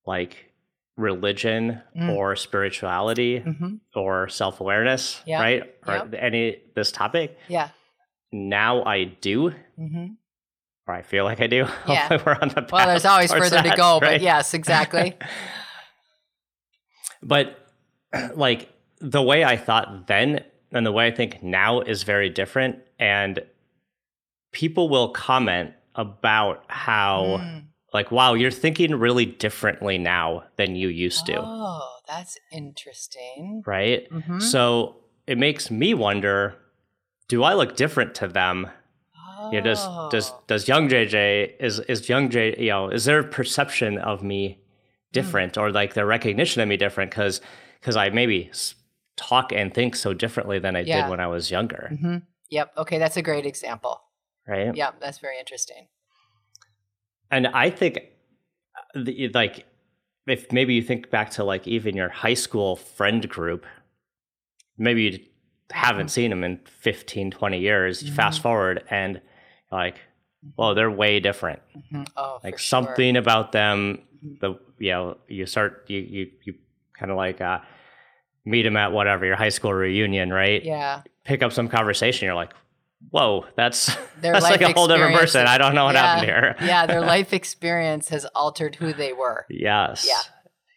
like 0.05 0.53
religion 0.95 1.81
mm. 1.97 2.15
or 2.15 2.35
spirituality 2.35 3.39
mm-hmm. 3.39 3.75
or 3.95 4.29
self-awareness, 4.29 5.21
yeah. 5.25 5.41
right? 5.41 5.75
Or 5.87 5.95
yep. 5.95 6.13
any 6.17 6.61
this 6.75 6.91
topic. 6.91 7.35
Yeah. 7.47 7.69
Now 8.31 8.83
I 8.83 9.05
do. 9.05 9.55
Mm-hmm 9.79 10.13
or 10.87 10.93
I 10.93 11.01
feel 11.01 11.25
like 11.25 11.41
I 11.41 11.47
do. 11.47 11.67
Yeah. 11.87 12.21
we're 12.25 12.37
on 12.41 12.49
the 12.49 12.61
path 12.61 12.71
well, 12.71 12.87
there's 12.87 13.05
always 13.05 13.31
further 13.31 13.61
that, 13.61 13.71
to 13.71 13.77
go, 13.77 13.99
right? 13.99 14.13
but 14.13 14.21
yes, 14.21 14.53
exactly. 14.53 15.15
but 17.23 17.57
like 18.35 18.71
the 18.99 19.21
way 19.21 19.43
I 19.43 19.57
thought 19.57 20.07
then 20.07 20.43
and 20.71 20.85
the 20.85 20.91
way 20.91 21.07
I 21.07 21.11
think 21.11 21.43
now 21.43 21.81
is 21.81 22.03
very 22.03 22.29
different. 22.29 22.79
And 22.99 23.39
people 24.51 24.89
will 24.89 25.09
comment 25.09 25.73
about 25.95 26.63
how, 26.67 27.39
mm. 27.39 27.63
like, 27.93 28.11
wow, 28.11 28.33
you're 28.33 28.51
thinking 28.51 28.95
really 28.95 29.25
differently 29.25 29.97
now 29.97 30.43
than 30.57 30.75
you 30.75 30.89
used 30.89 31.25
to. 31.27 31.39
Oh, 31.39 31.97
that's 32.07 32.37
interesting. 32.51 33.63
Right. 33.65 34.09
Mm-hmm. 34.09 34.39
So 34.39 34.97
it 35.25 35.37
makes 35.37 35.71
me 35.71 35.93
wonder 35.93 36.55
do 37.27 37.43
I 37.43 37.55
look 37.55 37.75
different 37.75 38.15
to 38.15 38.27
them 38.27 38.69
yeah, 39.51 39.61
does 39.61 39.85
does 40.11 40.31
oh. 40.31 40.43
does 40.47 40.67
young 40.67 40.89
JJ 40.89 41.53
is 41.59 41.79
is 41.79 42.07
young 42.09 42.29
J 42.29 42.55
you 42.57 42.69
know 42.69 42.89
is 42.89 43.05
their 43.05 43.23
perception 43.23 43.97
of 43.97 44.23
me 44.23 44.59
different 45.13 45.53
mm. 45.53 45.61
or 45.61 45.71
like 45.71 45.93
their 45.93 46.05
recognition 46.05 46.61
of 46.61 46.67
me 46.67 46.77
different 46.77 47.11
because 47.11 47.41
because 47.79 47.95
I 47.95 48.09
maybe 48.09 48.51
talk 49.15 49.51
and 49.51 49.73
think 49.73 49.95
so 49.95 50.13
differently 50.13 50.59
than 50.59 50.75
I 50.75 50.81
yeah. 50.81 51.01
did 51.01 51.09
when 51.09 51.19
I 51.19 51.27
was 51.27 51.51
younger. 51.51 51.89
Mm-hmm. 51.91 52.17
Yep. 52.49 52.73
Okay, 52.77 52.97
that's 52.97 53.17
a 53.17 53.21
great 53.21 53.45
example. 53.45 54.01
Right. 54.47 54.73
Yep, 54.73 55.01
that's 55.01 55.17
very 55.17 55.39
interesting. 55.39 55.87
And 57.29 57.47
I 57.47 57.69
think 57.69 57.97
uh, 57.97 59.03
the, 59.03 59.29
like 59.33 59.65
if 60.27 60.51
maybe 60.51 60.73
you 60.73 60.81
think 60.81 61.09
back 61.09 61.31
to 61.31 61.43
like 61.43 61.67
even 61.67 61.95
your 61.95 62.09
high 62.09 62.35
school 62.35 62.77
friend 62.77 63.27
group, 63.27 63.65
maybe 64.77 65.03
you 65.03 65.19
haven't 65.71 66.09
seen 66.09 66.29
them 66.29 66.43
in 66.43 66.59
15, 66.65 67.31
20 67.31 67.59
years. 67.59 68.03
You 68.03 68.13
Fast 68.13 68.41
forward 68.41 68.83
and 68.89 69.19
like, 69.71 69.99
well, 70.55 70.75
they're 70.75 70.91
way 70.91 71.19
different. 71.19 71.61
Oh, 72.15 72.39
Like 72.43 72.55
for 72.55 72.59
sure. 72.59 72.85
something 72.85 73.17
about 73.17 73.51
them, 73.51 74.01
the 74.41 74.59
you 74.79 74.91
know, 74.91 75.17
you 75.27 75.45
start 75.45 75.85
you 75.87 75.99
you 75.99 76.31
you 76.43 76.53
kind 76.97 77.11
of 77.11 77.17
like 77.17 77.41
uh, 77.41 77.59
meet 78.45 78.63
them 78.63 78.77
at 78.77 78.91
whatever 78.91 79.25
your 79.25 79.35
high 79.35 79.49
school 79.49 79.73
reunion, 79.73 80.31
right? 80.31 80.63
Yeah. 80.63 81.01
Pick 81.25 81.43
up 81.43 81.51
some 81.51 81.67
conversation. 81.67 82.25
You're 82.25 82.35
like, 82.35 82.53
whoa, 83.09 83.45
that's 83.55 83.95
Their 84.21 84.33
that's 84.33 84.43
like 84.43 84.61
a 84.61 84.71
whole 84.73 84.87
different 84.87 85.15
person. 85.15 85.45
I 85.47 85.57
don't 85.57 85.75
know 85.75 85.85
what 85.85 85.95
yeah, 85.95 86.01
happened 86.15 86.25
here. 86.27 86.55
yeah, 86.61 86.85
their 86.85 87.01
life 87.15 87.33
experience 87.33 88.09
has 88.09 88.25
altered 88.35 88.75
who 88.75 88.93
they 88.93 89.13
were. 89.13 89.45
Yes. 89.49 90.07
Yeah. 90.07 90.21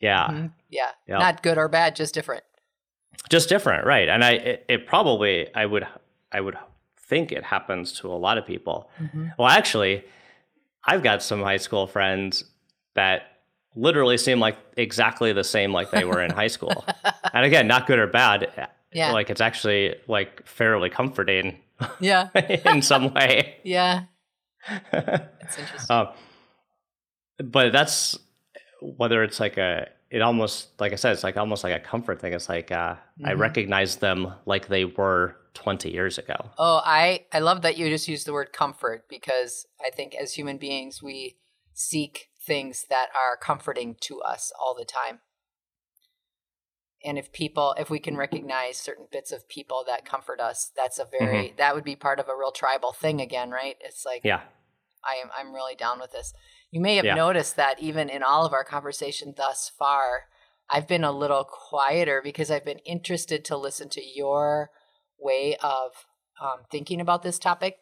Yeah. 0.00 0.26
Mhm. 0.34 0.52
Yeah. 0.70 0.90
Yeah. 1.06 1.18
Not 1.18 1.42
good 1.42 1.58
or 1.58 1.68
bad, 1.68 1.94
just 1.96 2.14
different. 2.14 2.42
just 3.28 3.48
different 3.50 3.84
right 3.86 4.08
and 4.08 4.24
i 4.24 4.30
it, 4.32 4.64
it 4.68 4.86
probably 4.86 5.46
i 5.54 5.64
would 5.66 5.86
i 6.32 6.40
would 6.40 6.56
think 7.10 7.30
it 7.32 7.44
happens 7.44 7.92
to 7.98 8.04
a 8.08 8.18
lot 8.26 8.38
of 8.38 8.44
people 8.46 8.88
well 9.38 9.48
actually 9.48 10.02
i've 10.90 11.02
got 11.02 11.22
some 11.22 11.40
high 11.42 11.56
school 11.66 11.86
friends 11.86 12.44
that 12.94 13.18
literally 13.76 14.16
seem 14.26 14.38
like 14.46 14.56
exactly 14.76 15.32
the 15.32 15.44
same 15.44 15.72
like 15.78 15.90
they 15.90 16.04
were 16.04 16.22
in 16.22 16.30
high 16.30 16.46
school 16.56 16.84
and 17.34 17.44
again 17.44 17.66
not 17.66 17.86
good 17.86 17.98
or 17.98 18.06
bad 18.06 18.38
Yeah. 18.92 19.12
like 19.12 19.28
it's 19.30 19.40
actually 19.40 19.94
like 20.08 20.46
fairly 20.46 20.90
comforting 20.90 21.46
Yeah. 22.00 22.28
in 22.72 22.82
some 22.82 23.12
way 23.16 23.56
Yeah. 23.64 24.04
It's 24.92 25.58
interesting. 25.58 25.96
um, 25.96 26.08
but 27.44 27.72
that's 27.72 28.18
whether 28.82 29.22
it's 29.22 29.40
like 29.40 29.56
a 29.58 29.88
it 30.10 30.22
almost 30.22 30.80
like 30.80 30.92
i 30.92 30.96
said 30.96 31.12
it's 31.12 31.24
like 31.24 31.36
almost 31.36 31.62
like 31.64 31.74
a 31.74 31.80
comfort 31.80 32.20
thing 32.20 32.32
it's 32.32 32.48
like 32.48 32.70
uh, 32.72 32.96
i 33.24 33.32
Mhm. 33.32 33.38
recognize 33.38 33.96
them 33.96 34.34
like 34.46 34.68
they 34.68 34.84
were 34.84 35.36
20 35.54 35.90
years 35.90 36.18
ago 36.18 36.50
Oh, 36.58 36.80
I 36.84 37.26
I 37.32 37.40
love 37.40 37.62
that 37.62 37.76
you 37.76 37.88
just 37.88 38.06
used 38.08 38.26
the 38.26 38.32
word 38.32 38.52
comfort 38.52 39.08
because 39.08 39.66
I 39.84 39.90
think 39.90 40.14
as 40.14 40.34
human 40.34 40.58
beings 40.58 41.02
we 41.02 41.36
seek 41.72 42.28
things 42.40 42.86
that 42.88 43.08
are 43.14 43.36
comforting 43.36 43.96
to 44.02 44.20
us 44.20 44.52
all 44.60 44.74
the 44.78 44.84
time. 44.84 45.20
And 47.04 47.18
if 47.18 47.32
people 47.32 47.74
if 47.78 47.88
we 47.90 47.98
can 47.98 48.16
recognize 48.16 48.76
certain 48.76 49.06
bits 49.10 49.32
of 49.32 49.48
people 49.48 49.84
that 49.86 50.04
comfort 50.04 50.38
us, 50.40 50.70
that's 50.76 50.98
a 50.98 51.04
very 51.04 51.54
that 51.56 51.74
would 51.74 51.84
be 51.84 51.96
part 51.96 52.20
of 52.20 52.28
a 52.28 52.36
real 52.36 52.52
tribal 52.52 52.92
thing 52.92 53.20
again, 53.20 53.50
right? 53.50 53.76
It's 53.80 54.04
like 54.04 54.22
yeah 54.24 54.42
I 55.02 55.14
am 55.14 55.30
I'm 55.36 55.54
really 55.54 55.74
down 55.74 55.98
with 55.98 56.12
this. 56.12 56.32
You 56.70 56.80
may 56.80 56.96
have 56.96 57.04
Yeah. 57.04 57.14
noticed 57.14 57.56
that 57.56 57.80
even 57.80 58.08
in 58.08 58.22
all 58.22 58.46
of 58.46 58.52
our 58.52 58.64
conversation 58.64 59.34
thus 59.36 59.70
far, 59.78 60.26
I've 60.68 60.86
been 60.86 61.02
a 61.04 61.12
little 61.12 61.44
quieter 61.44 62.20
because 62.22 62.50
I've 62.50 62.64
been 62.64 62.78
interested 62.80 63.44
to 63.46 63.56
listen 63.56 63.88
to 63.90 64.02
your 64.04 64.70
way 65.18 65.56
of 65.56 65.92
um, 66.40 66.60
thinking 66.70 67.00
about 67.00 67.22
this 67.22 67.38
topic. 67.38 67.78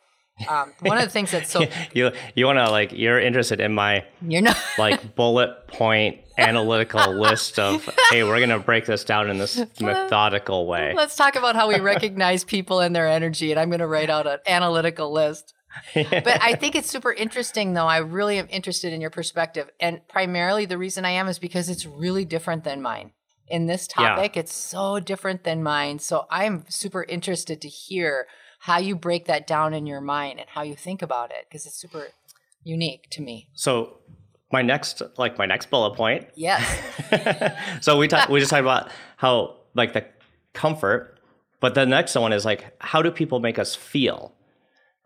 Um, 0.49 0.73
one 0.80 0.99
of 0.99 1.04
the 1.04 1.11
things 1.11 1.33
that's 1.33 1.50
so 1.50 1.66
you 1.92 2.12
you 2.37 2.47
want 2.47 2.59
to 2.59 2.71
like 2.71 2.92
you're 2.92 3.18
interested 3.18 3.61
in 3.61 3.75
my 3.75 4.04
you're 4.23 4.40
not 4.40 4.57
like 4.78 5.16
bullet 5.16 5.66
point 5.66 6.21
analytical 6.38 7.12
list 7.18 7.59
of 7.59 7.88
hey 8.11 8.23
we're 8.23 8.38
gonna 8.38 8.61
break 8.61 8.87
this 8.87 9.02
down 9.02 9.28
in 9.30 9.38
this 9.38 9.57
methodical 9.80 10.68
way 10.68 10.92
let's 10.95 11.16
talk 11.16 11.35
about 11.35 11.57
how 11.57 11.66
we 11.68 11.80
recognize 11.80 12.45
people 12.45 12.78
and 12.78 12.95
their 12.95 13.09
energy, 13.09 13.50
and 13.50 13.59
I'm 13.59 13.68
going 13.68 13.80
to 13.80 13.87
write 13.88 14.11
out 14.11 14.26
an 14.28 14.38
analytical 14.47 15.12
list. 15.12 15.54
but 15.94 16.42
I 16.42 16.54
think 16.54 16.75
it's 16.75 16.90
super 16.90 17.12
interesting, 17.12 17.75
though. 17.75 17.87
I 17.87 17.98
really 17.98 18.38
am 18.38 18.48
interested 18.50 18.92
in 18.92 19.00
your 19.00 19.10
perspective. 19.10 19.68
And 19.80 20.06
primarily, 20.08 20.66
the 20.66 20.78
reason 20.78 21.04
I 21.04 21.10
am 21.10 21.28
is 21.28 21.38
because 21.38 21.68
it's 21.68 21.87
really 21.87 22.25
different 22.25 22.64
than 22.64 22.82
mine. 22.82 23.12
In 23.48 23.66
this 23.66 23.88
Yeah. 23.98 24.14
topic, 24.14 24.37
it's 24.37 24.54
so 24.54 25.00
different 25.00 25.44
than 25.44 25.62
mine. 25.62 25.98
So 26.00 26.26
I'm 26.30 26.64
super 26.68 27.04
interested 27.04 27.60
to 27.62 27.68
hear 27.68 28.26
how 28.60 28.78
you 28.78 28.96
break 28.96 29.26
that 29.26 29.46
down 29.46 29.72
in 29.72 29.87
your 29.87 30.00
mind 30.00 30.40
and 30.40 30.48
how 30.50 30.62
you 30.62 30.75
think 30.75 31.00
about 31.02 31.30
it 31.30 31.46
because 31.48 31.64
it's 31.64 31.76
super 31.80 32.08
unique 32.64 33.08
to 33.10 33.22
me. 33.22 33.48
so 33.54 33.98
my 34.50 34.62
next 34.62 35.02
like 35.18 35.37
my 35.38 35.44
next 35.46 35.68
bullet 35.70 35.94
point 35.94 36.26
Yes. 36.34 36.64
so 37.84 37.96
we 37.98 38.08
talk, 38.08 38.28
we 38.30 38.40
just 38.40 38.50
talked 38.50 38.62
about 38.62 38.90
how 39.16 39.56
like 39.75 39.92
the 39.92 40.04
comfort, 40.54 41.18
but 41.60 41.75
the 41.75 41.87
next 41.87 42.14
one 42.16 42.32
is 42.32 42.44
like 42.44 42.75
how 42.80 43.00
do 43.02 43.10
people 43.10 43.40
make 43.40 43.58
us 43.58 43.75
feel, 43.75 44.34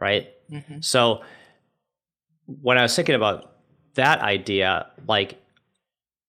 right? 0.00 0.28
Mhm. 0.52 0.85
So 0.85 1.23
when 2.47 2.78
I 2.78 2.82
was 2.82 2.94
thinking 2.94 3.14
about 3.14 3.52
that 3.94 4.21
idea, 4.21 4.87
like 5.09 5.40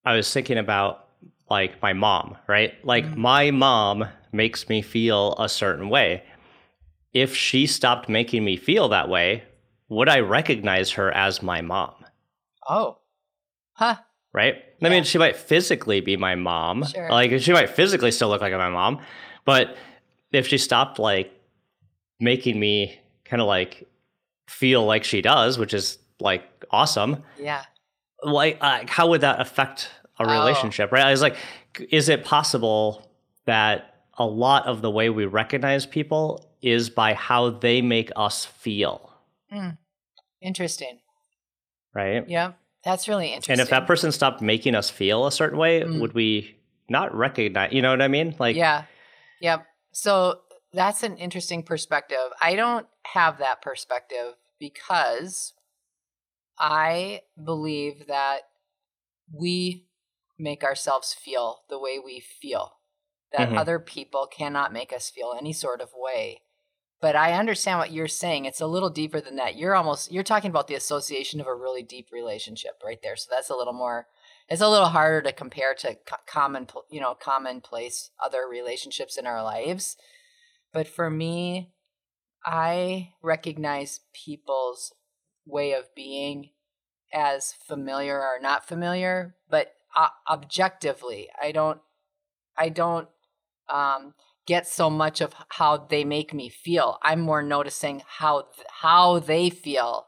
I 0.05 0.15
was 0.15 0.31
thinking 0.33 0.57
about 0.57 1.07
like 1.49 1.81
my 1.81 1.93
mom, 1.93 2.37
right? 2.47 2.73
Like 2.85 3.15
my 3.17 3.51
mom 3.51 4.05
makes 4.31 4.69
me 4.69 4.81
feel 4.81 5.35
a 5.37 5.47
certain 5.49 5.89
way. 5.89 6.23
If 7.13 7.35
she 7.35 7.67
stopped 7.67 8.09
making 8.09 8.43
me 8.43 8.57
feel 8.57 8.89
that 8.89 9.07
way, 9.09 9.43
would 9.89 10.09
I 10.09 10.19
recognize 10.19 10.91
her 10.91 11.11
as 11.11 11.43
my 11.43 11.61
mom? 11.61 11.93
Oh. 12.67 12.97
Huh. 13.73 13.97
right? 14.33 14.63
I 14.81 14.89
mean, 14.89 15.03
she 15.03 15.17
might 15.17 15.35
physically 15.35 15.99
be 16.01 16.17
my 16.17 16.35
mom. 16.35 16.85
Sure. 16.85 17.09
Like 17.09 17.39
she 17.39 17.53
might 17.53 17.69
physically 17.69 18.11
still 18.11 18.29
look 18.29 18.41
like 18.41 18.53
my 18.53 18.69
mom, 18.69 18.99
but 19.45 19.75
if 20.31 20.47
she 20.47 20.57
stopped 20.57 20.97
like 20.99 21.31
making 22.19 22.59
me 22.59 22.99
kind 23.25 23.41
of 23.41 23.47
like 23.47 23.87
feel 24.47 24.85
like 24.85 25.03
she 25.03 25.21
does, 25.21 25.57
which 25.57 25.73
is 25.73 25.97
like 26.19 26.43
awesome, 26.71 27.23
Yeah. 27.39 27.63
like 28.23 28.57
uh, 28.61 28.81
how 28.87 29.07
would 29.07 29.21
that 29.21 29.39
affect 29.41 29.89
a 30.19 30.23
Oh. 30.25 30.31
relationship, 30.31 30.91
right? 30.91 31.05
I 31.05 31.11
was 31.11 31.21
like, 31.21 31.35
is 31.91 32.07
it 32.09 32.23
possible 32.23 33.09
that 33.45 33.95
a 34.17 34.25
lot 34.25 34.65
of 34.67 34.81
the 34.81 34.91
way 34.91 35.09
we 35.09 35.25
recognize 35.25 35.85
people 35.85 36.49
is 36.61 36.89
by 36.89 37.13
how 37.13 37.49
they 37.49 37.81
make 37.81 38.11
us 38.15 38.45
feel, 38.45 39.11
Interesting. 40.41 40.99
right? 41.93 42.27
Yeah. 42.27 42.53
That's 42.83 43.07
really 43.07 43.27
interesting. 43.29 43.53
And 43.53 43.61
if 43.61 43.69
that 43.69 43.87
person 43.87 44.11
stopped 44.11 44.41
making 44.41 44.75
us 44.75 44.89
feel 44.89 45.25
a 45.25 45.31
certain 45.31 45.57
way, 45.57 45.81
Mm. 45.81 46.01
would 46.01 46.13
we 46.13 46.57
not 46.89 47.15
recognize? 47.15 47.71
You 47.71 47.81
know 47.81 47.91
what 47.91 48.01
I 48.01 48.09
mean? 48.09 48.35
Like, 48.39 48.55
yeah. 48.57 48.83
Yep. 49.39 49.65
So 49.93 50.41
that's 50.73 51.03
an 51.03 51.17
interesting 51.17 51.63
perspective. 51.63 52.31
I 52.41 52.55
don't 52.55 52.87
have 53.05 53.37
that 53.39 53.61
perspective 53.61 54.35
because 54.59 55.53
I 56.57 57.21
believe 57.41 58.07
that 58.07 58.41
we 59.31 59.87
make 60.37 60.63
ourselves 60.63 61.13
feel 61.13 61.63
the 61.69 61.79
way 61.79 61.99
we 61.99 62.19
feel, 62.19 62.79
that 63.31 63.49
Mhm. 63.49 63.57
other 63.57 63.79
people 63.79 64.27
cannot 64.27 64.73
make 64.73 64.93
us 64.93 65.09
feel 65.09 65.35
any 65.37 65.53
sort 65.53 65.81
of 65.81 65.93
way. 65.95 66.41
But 67.01 67.15
I 67.17 67.33
understand 67.33 67.79
what 67.79 67.91
you're 67.91 68.07
saying. 68.07 68.45
It's 68.45 68.61
a 68.61 68.67
little 68.67 68.89
deeper 68.89 69.19
than 69.21 69.35
that. 69.35 69.55
You're 69.57 69.75
almost 69.75 70.11
you're 70.11 70.23
talking 70.23 70.49
about 70.49 70.67
the 70.67 70.75
association 70.75 71.41
of 71.41 71.47
a 71.47 71.55
really 71.55 71.83
deep 71.83 72.11
relationship 72.11 72.81
right 72.83 73.01
there. 73.01 73.15
So 73.17 73.27
that's 73.29 73.49
a 73.49 73.55
little 73.55 73.73
more 73.73 74.07
it's 74.49 74.61
a 74.61 74.69
little 74.69 74.89
harder 74.89 75.21
to 75.23 75.33
compare 75.33 75.75
to 75.75 75.95
co- 75.95 76.17
common 76.27 76.67
you 76.89 77.01
know 77.01 77.15
commonplace 77.15 78.11
other 78.23 78.47
relationships 78.47 79.17
in 79.17 79.27
our 79.27 79.43
lives 79.43 79.97
but 80.73 80.87
for 80.87 81.09
me 81.09 81.71
i 82.45 83.13
recognize 83.21 84.01
people's 84.13 84.93
way 85.45 85.73
of 85.73 85.93
being 85.95 86.49
as 87.13 87.53
familiar 87.67 88.19
or 88.19 88.39
not 88.41 88.67
familiar 88.67 89.35
but 89.49 89.73
uh, 89.95 90.07
objectively 90.29 91.29
i 91.41 91.51
don't 91.51 91.79
i 92.57 92.69
don't 92.69 93.07
um, 93.69 94.13
get 94.45 94.67
so 94.67 94.89
much 94.89 95.21
of 95.21 95.33
how 95.49 95.77
they 95.77 96.03
make 96.03 96.33
me 96.33 96.49
feel 96.49 96.97
i'm 97.01 97.21
more 97.21 97.41
noticing 97.43 98.01
how 98.05 98.41
th- 98.41 98.67
how 98.81 99.19
they 99.19 99.49
feel 99.49 100.07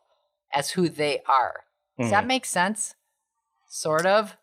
as 0.53 0.71
who 0.71 0.89
they 0.89 1.21
are 1.27 1.63
does 1.99 2.11
that 2.11 2.25
Mhm. 2.25 2.27
make 2.27 2.45
sense 2.45 2.95
sort 3.67 4.05
of 4.05 4.35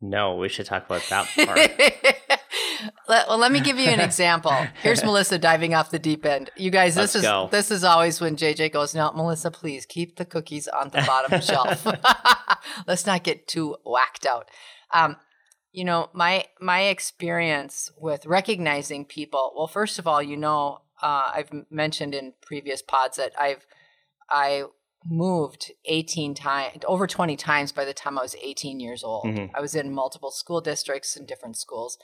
no, 0.00 0.36
we 0.36 0.48
should 0.48 0.66
talk 0.66 0.86
about 0.86 1.02
that 1.10 1.26
part. 2.26 2.39
Let, 3.08 3.28
well, 3.28 3.38
let 3.38 3.52
me 3.52 3.60
give 3.60 3.78
you 3.78 3.88
an 3.88 4.00
example. 4.10 4.54
Here's 4.82 5.02
Melissa 5.04 5.38
diving 5.38 5.74
off 5.74 5.90
the 5.90 5.98
deep 5.98 6.24
end. 6.24 6.50
You 6.56 6.70
guys, 6.70 6.94
this 6.94 7.14
Let's 7.14 7.16
is 7.16 7.22
go. 7.22 7.48
this 7.50 7.70
is 7.70 7.84
always 7.84 8.20
when 8.20 8.36
JJ 8.36 8.72
goes, 8.72 8.94
"No, 8.94 9.12
Melissa, 9.12 9.50
please 9.50 9.86
keep 9.86 10.16
the 10.16 10.24
cookies 10.24 10.68
on 10.68 10.90
the 10.90 11.02
bottom 11.06 11.40
shelf. 11.50 11.86
Let's 12.86 13.06
not 13.06 13.24
get 13.24 13.46
too 13.46 13.76
whacked 13.84 14.26
out." 14.26 14.48
Um, 14.92 15.16
you 15.72 15.84
know, 15.84 16.08
my 16.12 16.46
my 16.60 16.82
experience 16.82 17.90
with 17.98 18.26
recognizing 18.26 19.04
people. 19.04 19.52
Well, 19.56 19.66
first 19.68 19.98
of 19.98 20.06
all, 20.06 20.22
you 20.22 20.36
know, 20.36 20.78
uh, 21.02 21.30
I've 21.34 21.50
mentioned 21.70 22.14
in 22.14 22.34
previous 22.42 22.82
pods 22.82 23.16
that 23.16 23.32
I've 23.38 23.66
I 24.28 24.64
moved 25.06 25.72
18 25.86 26.34
times, 26.34 26.76
over 26.86 27.06
20 27.06 27.34
times 27.36 27.72
by 27.72 27.86
the 27.86 27.94
time 27.94 28.18
I 28.18 28.22
was 28.22 28.36
18 28.42 28.80
years 28.80 29.02
old. 29.02 29.24
Mhm. 29.24 29.50
I 29.54 29.60
was 29.60 29.74
in 29.74 29.92
multiple 29.94 30.30
school 30.30 30.60
districts 30.60 31.16
and 31.16 31.26
different 31.26 31.56
schools, 31.56 31.96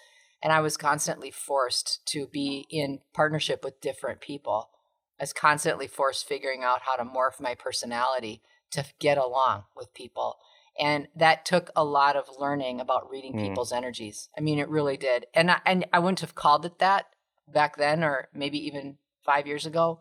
and 0.47 0.53
I 0.53 0.61
was 0.61 0.77
constantly 0.77 1.33
forced 1.33 2.07
to 2.13 2.29
be 2.29 2.69
in 2.71 3.01
partnership 3.13 3.65
with 3.65 3.81
different 3.81 4.21
people. 4.21 4.71
I 5.19 5.25
was 5.25 5.33
constantly 5.33 5.89
forced 5.89 6.29
figuring 6.29 6.63
out 6.63 6.83
how 6.83 6.95
to 6.95 7.03
morph 7.03 7.41
my 7.41 7.57
personality 7.57 8.43
to 8.71 8.85
get 9.01 9.19
along 9.19 9.65
with 9.75 9.93
people. 9.93 10.37
and 10.79 11.09
that 11.17 11.45
took 11.47 11.71
a 11.75 11.83
lot 11.83 12.15
of 12.17 12.29
learning 12.39 12.81
about 12.81 13.11
reading 13.11 13.33
Mm. 13.33 13.41
people's 13.41 13.73
energies. 13.73 14.29
I 14.39 14.41
mean, 14.43 14.59
it 14.61 14.69
really 14.69 14.97
did. 14.99 15.27
And 15.35 15.51
I, 15.51 15.61
and 15.65 15.87
I 15.93 15.99
wouldn't 15.99 16.21
have 16.21 16.35
called 16.35 16.65
it 16.67 16.79
that 16.81 17.07
back 17.49 17.77
then, 17.79 18.05
or 18.05 18.29
maybe 18.35 18.59
even 18.67 18.99
five 19.25 19.47
years 19.49 19.65
ago, 19.67 20.01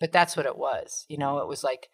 but 0.00 0.12
that's 0.12 0.36
what 0.36 0.46
it 0.46 0.56
was. 0.56 1.04
You 1.08 1.18
know, 1.18 1.38
it 1.40 1.48
was 1.48 1.62
like 1.64 1.88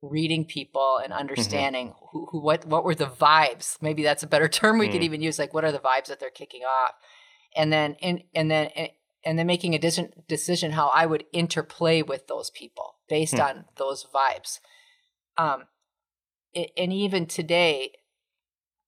reading 0.00 0.44
people 0.44 1.00
and 1.02 1.12
understanding 1.12 1.94
who, 2.12 2.26
who 2.30 2.40
what 2.40 2.64
what 2.66 2.84
were 2.84 2.94
the 2.94 3.06
vibes. 3.06 3.76
Maybe 3.82 4.02
that's 4.04 4.22
a 4.22 4.28
better 4.28 4.48
term 4.60 4.78
we 4.78 4.88
could 4.88 5.00
Mm. 5.02 5.04
even 5.10 5.20
use. 5.20 5.38
Like, 5.40 5.52
what 5.52 5.64
are 5.64 5.72
the 5.72 5.80
vibes 5.80 6.06
that 6.06 6.20
they're 6.20 6.30
kicking 6.30 6.62
off, 6.62 6.92
and 7.56 7.72
then 7.72 7.96
and 8.02 8.22
and 8.34 8.50
then. 8.50 8.70
and 9.24 9.38
then 9.38 9.46
making 9.46 9.72
a 9.72 9.78
decision, 9.78 10.12
decision 10.26 10.72
how 10.72 10.88
I 10.88 11.06
would 11.06 11.24
interplay 11.32 12.02
with 12.02 12.26
those 12.26 12.50
people 12.50 12.96
based 13.08 13.34
Hmm. 13.34 13.40
on 13.40 13.64
those 13.76 14.04
vibes. 14.12 14.58
Um, 15.38 15.68
and 16.76 16.92
even 16.92 17.26
today, 17.26 17.92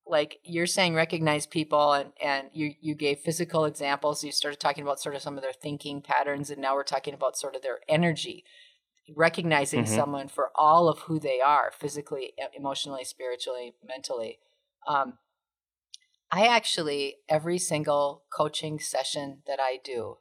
like 0.07 0.41
you're 0.43 0.67
saying, 0.67 0.95
recognize 0.95 1.47
people, 1.47 1.93
and 1.93 2.13
and 2.21 2.51
you 2.53 2.75
you 2.81 2.97
gave 2.97 3.21
physical 3.21 3.65
examples. 3.65 4.25
You 4.25 4.33
started 4.33 4.59
talking 4.59 4.83
about 4.83 5.01
sort 5.01 5.15
of 5.15 5.23
some 5.23 5.37
of 5.37 5.43
their 5.43 5.53
thinking 5.53 6.03
patterns, 6.03 6.51
and 6.51 6.61
now 6.61 6.75
we're 6.75 6.83
talking 6.83 7.15
about 7.15 7.37
sort 7.39 7.55
of 7.55 7.63
their 7.63 7.79
energy. 7.89 8.45
Recognizing 9.15 9.85
Mhm. 9.85 9.95
someone 9.95 10.29
for 10.29 10.51
all 10.57 10.89
of 10.89 10.99
who 11.01 11.21
they 11.21 11.41
are, 11.41 11.71
physically, 11.71 12.35
emotionally, 12.55 13.05
spiritually, 13.05 13.75
mentally. 13.85 14.41
Um, 14.89 15.19
I 16.31 16.47
actually 16.47 17.17
every 17.29 17.59
single 17.59 18.25
coaching 18.33 18.79
session 18.79 19.43
that 19.47 19.61
I 19.61 19.79
do, 19.83 20.19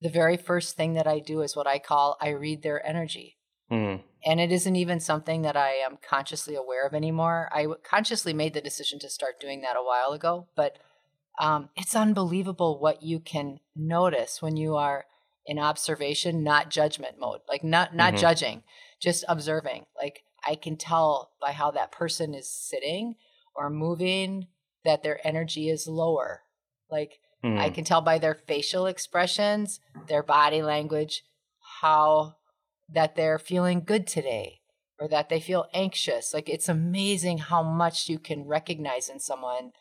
the 0.00 0.08
very 0.08 0.36
first 0.36 0.76
thing 0.76 0.94
that 0.94 1.06
I 1.06 1.18
do 1.18 1.42
is 1.42 1.56
what 1.56 1.66
I 1.66 1.78
call 1.78 2.16
I 2.20 2.30
read 2.30 2.62
their 2.62 2.84
energy 2.86 3.34
Mm. 3.70 4.04
and 4.24 4.40
it 4.40 4.52
isn't 4.52 4.76
even 4.76 5.00
something 5.00 5.42
that 5.42 5.56
I 5.56 5.72
am 5.72 5.98
consciously 6.00 6.54
aware 6.54 6.86
of 6.86 6.94
anymore. 6.94 7.48
I 7.52 7.66
consciously 7.82 8.32
made 8.32 8.54
the 8.54 8.60
decision 8.60 9.00
to 9.00 9.10
start 9.10 9.40
doing 9.40 9.62
that 9.62 9.76
a 9.76 9.82
while 9.82 10.12
ago, 10.12 10.46
but 10.54 10.78
um, 11.40 11.70
it's 11.76 11.96
unbelievable 11.96 12.78
what 12.78 13.02
you 13.02 13.18
can 13.18 13.58
notice 13.74 14.40
when 14.40 14.56
you 14.56 14.76
are 14.76 15.06
in 15.44 15.58
observation, 15.58 16.44
not 16.44 16.70
judgment 16.70 17.18
mode, 17.18 17.40
like 17.48 17.64
not 17.64 17.94
not 17.94 18.14
Mhm. 18.14 18.18
judging, 18.18 18.62
just 19.00 19.24
observing. 19.28 19.86
Like 19.96 20.24
I 20.44 20.54
can 20.54 20.76
tell 20.76 21.32
by 21.40 21.52
how 21.52 21.72
that 21.72 21.90
person 21.90 22.32
is 22.34 22.48
sitting 22.48 23.16
or 23.54 23.68
moving 23.68 24.46
that 24.86 25.02
their 25.02 25.24
energy 25.26 25.68
is 25.68 25.86
lower. 25.86 26.40
Like 26.90 27.20
Mm. 27.46 27.58
I 27.58 27.70
can 27.70 27.84
tell 27.84 28.00
by 28.00 28.18
their 28.18 28.34
facial 28.34 28.86
expressions, 28.86 29.80
their 30.08 30.22
body 30.22 30.62
language, 30.62 31.22
how 31.80 32.36
that 32.88 33.14
they're 33.16 33.38
feeling 33.38 33.82
good 33.84 34.06
today 34.06 34.60
or 34.98 35.08
that 35.08 35.28
they 35.28 35.40
feel 35.40 35.66
anxious. 35.74 36.32
Like 36.32 36.48
it's 36.48 36.68
amazing 36.68 37.38
how 37.38 37.62
much 37.62 38.08
you 38.08 38.18
can 38.18 38.46
recognize 38.46 39.08
in 39.08 39.20
someone. 39.20 39.72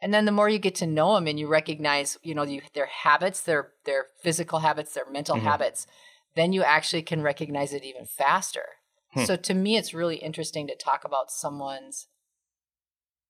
And 0.00 0.12
then 0.12 0.24
the 0.24 0.32
more 0.32 0.48
you 0.48 0.58
get 0.58 0.74
to 0.76 0.86
know 0.86 1.14
them 1.14 1.28
and 1.28 1.38
you 1.38 1.46
recognize, 1.46 2.18
you 2.22 2.34
know, 2.34 2.42
you, 2.42 2.62
their 2.74 2.86
habits, 2.86 3.42
their 3.42 3.72
their 3.84 4.06
physical 4.22 4.60
habits, 4.60 4.94
their 4.94 5.08
mental 5.08 5.36
Mhm. 5.36 5.42
habits, 5.42 5.86
then 6.34 6.52
you 6.52 6.62
actually 6.62 7.02
can 7.02 7.22
recognize 7.22 7.72
it 7.72 7.84
even 7.84 8.06
faster. 8.06 8.66
Hmm. 9.12 9.24
So 9.24 9.36
to 9.36 9.54
me 9.54 9.76
it's 9.76 9.94
really 9.94 10.16
interesting 10.16 10.66
to 10.68 10.76
talk 10.76 11.04
about 11.04 11.30
someone's 11.30 12.08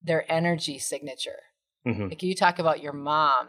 their 0.04 0.30
energy 0.30 0.78
signature 0.78 1.40
Mhm. 1.86 2.08
like 2.10 2.22
you 2.22 2.34
talk 2.34 2.58
about 2.58 2.80
your 2.82 2.92
mom 2.92 3.48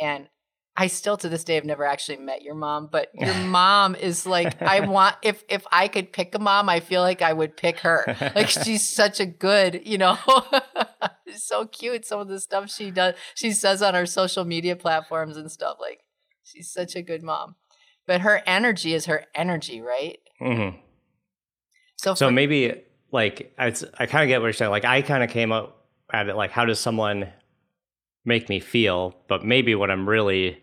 and 0.00 0.28
i 0.76 0.86
still 0.86 1.16
to 1.16 1.28
this 1.28 1.44
day 1.44 1.56
have 1.56 1.64
never 1.64 1.84
actually 1.84 2.16
met 2.18 2.42
your 2.42 2.54
mom 2.54 2.88
but 2.90 3.08
your 3.14 3.34
mom 3.46 3.94
is 3.94 4.24
like 4.26 4.60
i 4.62 4.80
want 4.80 5.16
if 5.22 5.42
if 5.48 5.66
i 5.72 5.88
could 5.88 6.12
pick 6.12 6.34
a 6.34 6.38
mom 6.38 6.68
i 6.68 6.80
feel 6.80 7.02
like 7.02 7.20
i 7.22 7.32
would 7.32 7.56
pick 7.56 7.80
her 7.80 8.04
like 8.34 8.48
she's 8.64 8.88
such 8.88 9.20
a 9.20 9.26
good 9.26 9.82
you 9.86 9.98
know 9.98 10.16
so 11.36 11.66
cute 11.66 12.04
some 12.06 12.20
of 12.20 12.28
the 12.28 12.40
stuff 12.40 12.70
she 12.70 12.90
does 12.90 13.14
she 13.34 13.52
says 13.52 13.82
on 13.82 13.94
her 13.94 14.06
social 14.06 14.44
media 14.44 14.74
platforms 14.76 15.36
and 15.36 15.50
stuff 15.50 15.76
like 15.80 16.00
she's 16.42 16.70
such 16.70 16.94
a 16.96 17.02
good 17.02 17.22
mom 17.22 17.54
but 18.06 18.22
her 18.22 18.42
energy 18.46 18.94
is 18.94 19.06
her 19.06 19.24
energy 19.34 19.80
right 19.80 20.18
Mm-hmm. 20.40 20.78
so, 21.96 22.14
So 22.14 22.26
for- 22.28 22.32
maybe 22.32 22.82
like 23.12 23.52
I, 23.58 23.74
I 23.98 24.06
kind 24.06 24.24
of 24.24 24.28
get 24.28 24.40
what 24.40 24.46
you're 24.46 24.52
saying. 24.52 24.70
Like 24.70 24.84
I 24.84 25.02
kind 25.02 25.22
of 25.22 25.30
came 25.30 25.52
up 25.52 25.86
at 26.12 26.28
it 26.28 26.36
like 26.36 26.50
how 26.50 26.64
does 26.64 26.80
someone 26.80 27.28
make 28.24 28.48
me 28.48 28.60
feel? 28.60 29.14
But 29.28 29.44
maybe 29.44 29.74
what 29.74 29.90
I'm 29.90 30.08
really 30.08 30.62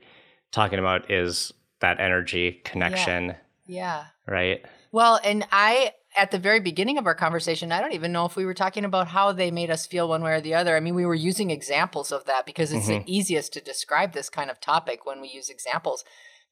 talking 0.51 0.79
about 0.79 1.11
is 1.11 1.53
that 1.79 1.99
energy 1.99 2.61
connection, 2.63 3.35
yeah 3.65 4.05
right? 4.27 4.63
Well, 4.91 5.19
and 5.23 5.45
I, 5.51 5.93
at 6.15 6.31
the 6.31 6.39
very 6.39 6.59
beginning 6.59 6.97
of 6.97 7.07
our 7.07 7.15
conversation, 7.15 7.71
I 7.71 7.81
don't 7.81 7.93
even 7.93 8.11
know 8.11 8.25
if 8.25 8.35
we 8.35 8.45
were 8.45 8.53
talking 8.53 8.85
about 8.85 9.07
how 9.07 9.31
they 9.31 9.51
made 9.51 9.69
us 9.69 9.87
feel 9.87 10.07
one 10.09 10.21
way 10.21 10.33
or 10.33 10.41
the 10.41 10.53
other. 10.53 10.75
I 10.75 10.79
mean, 10.79 10.95
we 10.95 11.05
were 11.05 11.15
using 11.15 11.49
examples 11.49 12.11
of 12.11 12.25
that 12.25 12.45
because 12.45 12.71
it's 12.71 12.87
the 12.87 12.95
mm-hmm. 12.95 13.09
easiest 13.09 13.53
to 13.53 13.61
describe 13.61 14.13
this 14.13 14.29
kind 14.29 14.51
of 14.51 14.59
topic 14.59 15.05
when 15.05 15.21
we 15.21 15.29
use 15.29 15.49
examples. 15.49 16.03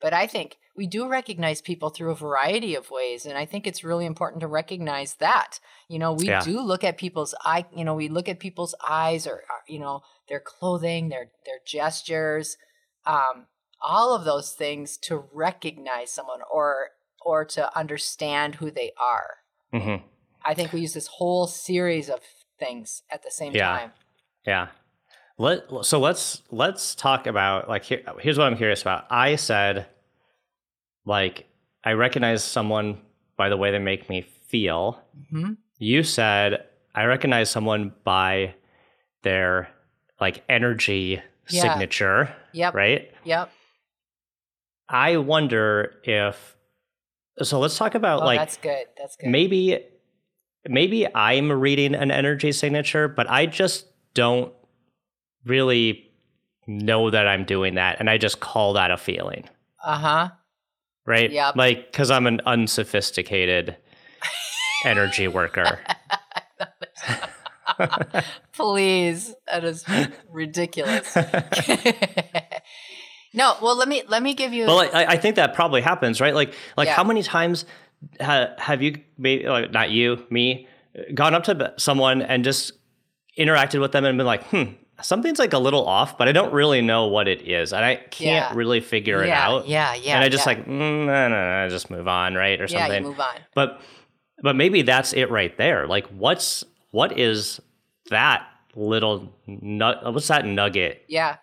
But 0.01 0.13
I 0.13 0.27
think 0.27 0.57
we 0.75 0.87
do 0.87 1.07
recognize 1.07 1.61
people 1.61 1.89
through 1.89 2.11
a 2.11 2.15
variety 2.15 2.75
of 2.75 2.91
ways. 2.91 3.25
And 3.25 3.37
I 3.37 3.45
think 3.45 3.65
it's 3.65 3.83
really 3.83 4.05
important 4.05 4.41
to 4.41 4.47
recognize 4.47 5.15
that. 5.15 5.59
You 5.87 5.99
know, 5.99 6.11
we 6.13 6.29
Yeah. 6.29 6.41
do 6.41 6.59
look 6.59 6.83
at 6.83 6.97
people's 6.97 7.33
eye, 7.45 7.65
you 7.75 7.85
know, 7.85 7.95
we 7.95 8.09
look 8.09 8.27
at 8.27 8.39
people's 8.39 8.75
eyes 8.87 9.25
or, 9.25 9.35
or, 9.35 9.63
you 9.67 9.79
know, 9.79 10.01
their 10.27 10.39
clothing, 10.41 11.09
their 11.09 11.31
their 11.45 11.59
gestures, 11.65 12.57
um, 13.05 13.47
all 13.81 14.13
of 14.15 14.25
those 14.25 14.53
things 14.53 14.97
to 14.97 15.17
recognize 15.31 16.11
someone 16.11 16.41
or 16.51 16.89
or 17.21 17.45
to 17.45 17.75
understand 17.77 18.55
who 18.55 18.69
they 18.71 18.91
are. 18.99 19.37
hmm 19.71 19.95
I 20.43 20.53
think 20.53 20.73
we 20.73 20.81
use 20.81 20.93
this 20.93 21.07
whole 21.07 21.47
series 21.47 22.09
of 22.09 22.19
things 22.59 23.01
at 23.09 23.23
the 23.23 23.31
same 23.31 23.53
Yeah. 23.53 23.77
time. 23.79 23.93
Yeah. 24.45 24.67
Let 25.37 25.63
so 25.83 25.99
let's 25.99 26.41
let's 26.49 26.95
talk 26.95 27.27
about 27.27 27.67
like 27.67 27.83
here, 27.83 28.01
here's 28.19 28.37
what 28.37 28.47
I'm 28.47 28.55
curious 28.57 28.81
about. 28.81 29.05
I 29.09 29.35
said 29.35 29.87
like 31.05 31.45
I 31.83 31.91
recognize 31.93 32.43
someone 32.43 33.01
by 33.37 33.49
the 33.49 33.57
way 33.57 33.71
they 33.71 33.79
make 33.79 34.09
me 34.09 34.21
feel. 34.21 35.01
hmm 35.29 35.53
You 35.77 36.03
said 36.03 36.65
I 36.93 37.03
recognize 37.05 37.49
someone 37.49 37.93
by 38.05 38.55
their 39.23 39.69
like 40.21 40.43
energy 40.47 41.21
Yeah. 41.49 41.61
signature, 41.61 42.33
Yep. 42.53 42.73
right? 42.73 43.11
Yep. 43.25 43.51
I 44.87 45.17
wonder 45.17 45.95
if 46.05 46.55
so 47.43 47.59
let's 47.59 47.77
talk 47.77 47.95
about 47.95 48.21
Oh, 48.21 48.25
like 48.25 48.39
that's 48.39 48.55
good. 48.55 48.85
That's 48.97 49.17
good. 49.17 49.29
maybe 49.29 49.83
maybe 50.65 51.13
I'm 51.13 51.51
reading 51.51 51.93
an 51.93 52.09
energy 52.09 52.53
signature, 52.53 53.09
but 53.09 53.29
I 53.29 53.47
just 53.47 53.87
don't 54.13 54.53
really 55.45 56.11
know 56.67 57.09
that 57.11 57.27
I'm 57.27 57.45
doing 57.45 57.75
that 57.75 57.99
and 57.99 58.09
I 58.09 58.17
just 58.17 58.39
call 58.39 58.73
that 58.73 58.91
a 58.91 58.97
feeling, 58.97 59.47
Uh 59.83 59.97
huh. 59.97 60.29
right? 61.05 61.31
Yeah. 61.31 61.51
Like 61.55 61.91
cuz 61.93 62.11
I'm 62.11 62.27
an 62.27 62.41
unsophisticated 62.45 63.77
energy 64.83 65.27
worker. 65.39 65.79
Please, 68.53 69.33
that 69.51 69.63
is 69.63 69.85
ridiculous. 70.31 71.15
no, 73.33 73.55
well, 73.61 73.77
let 73.77 73.87
me 73.87 74.03
let 74.07 74.23
me 74.23 74.33
give 74.33 74.53
you. 74.53 74.65
Well, 74.65 74.79
I, 74.93 75.05
I 75.05 75.17
think 75.17 75.35
that 75.35 75.53
probably 75.53 75.81
happens, 75.81 76.21
right? 76.21 76.33
Like, 76.33 76.53
like 76.77 76.87
Yeah. 76.87 76.95
how 76.95 77.03
many 77.03 77.23
times 77.23 77.65
ha, 78.21 78.49
have 78.57 78.81
you, 78.81 79.01
maybe 79.17 79.47
like, 79.47 79.71
not 79.71 79.91
you, 79.91 80.25
me, 80.29 80.67
gone 81.13 81.33
up 81.35 81.43
to 81.45 81.73
someone 81.77 82.21
and 82.21 82.43
just 82.43 82.73
interacted 83.37 83.81
with 83.81 83.91
them 83.91 84.05
and 84.05 84.17
been 84.17 84.27
like, 84.27 84.43
hmm, 84.45 84.63
something's 85.01 85.39
like 85.39 85.53
a 85.53 85.59
little 85.59 85.85
off, 85.85 86.17
but 86.17 86.27
I 86.27 86.31
don't 86.31 86.53
really 86.53 86.81
know 86.81 87.07
what 87.07 87.27
it 87.27 87.41
is, 87.47 87.73
and 87.73 87.83
I 87.83 87.95
can't 87.95 88.51
Yeah. 88.51 88.53
really 88.55 88.79
figure 88.79 89.23
it 89.23 89.27
yeah, 89.27 89.47
out. 89.47 89.67
yeah, 89.67 89.93
yeah. 89.95 90.15
and 90.15 90.23
I 90.23 90.29
just 90.29 90.45
yeah. 90.45 90.53
like, 90.53 90.65
mm, 90.65 91.05
no, 91.05 91.27
no, 91.27 91.29
no, 91.29 91.69
just 91.69 91.89
move 91.89 92.07
on, 92.07 92.35
right, 92.35 92.59
or 92.59 92.65
yeah, 92.65 92.79
something. 92.79 93.03
you 93.03 93.09
move 93.09 93.19
on. 93.19 93.35
But, 93.53 93.81
but 94.41 94.55
maybe 94.55 94.81
that's 94.81 95.13
it 95.13 95.29
right 95.31 95.55
there. 95.57 95.87
Like, 95.87 96.07
what's 96.07 96.63
what 96.91 97.17
is 97.19 97.59
that 98.09 98.47
little 98.75 99.33
nut? 99.47 100.13
What's 100.13 100.27
that 100.29 100.45
nugget 100.45 101.03
Yeah, 101.09 101.37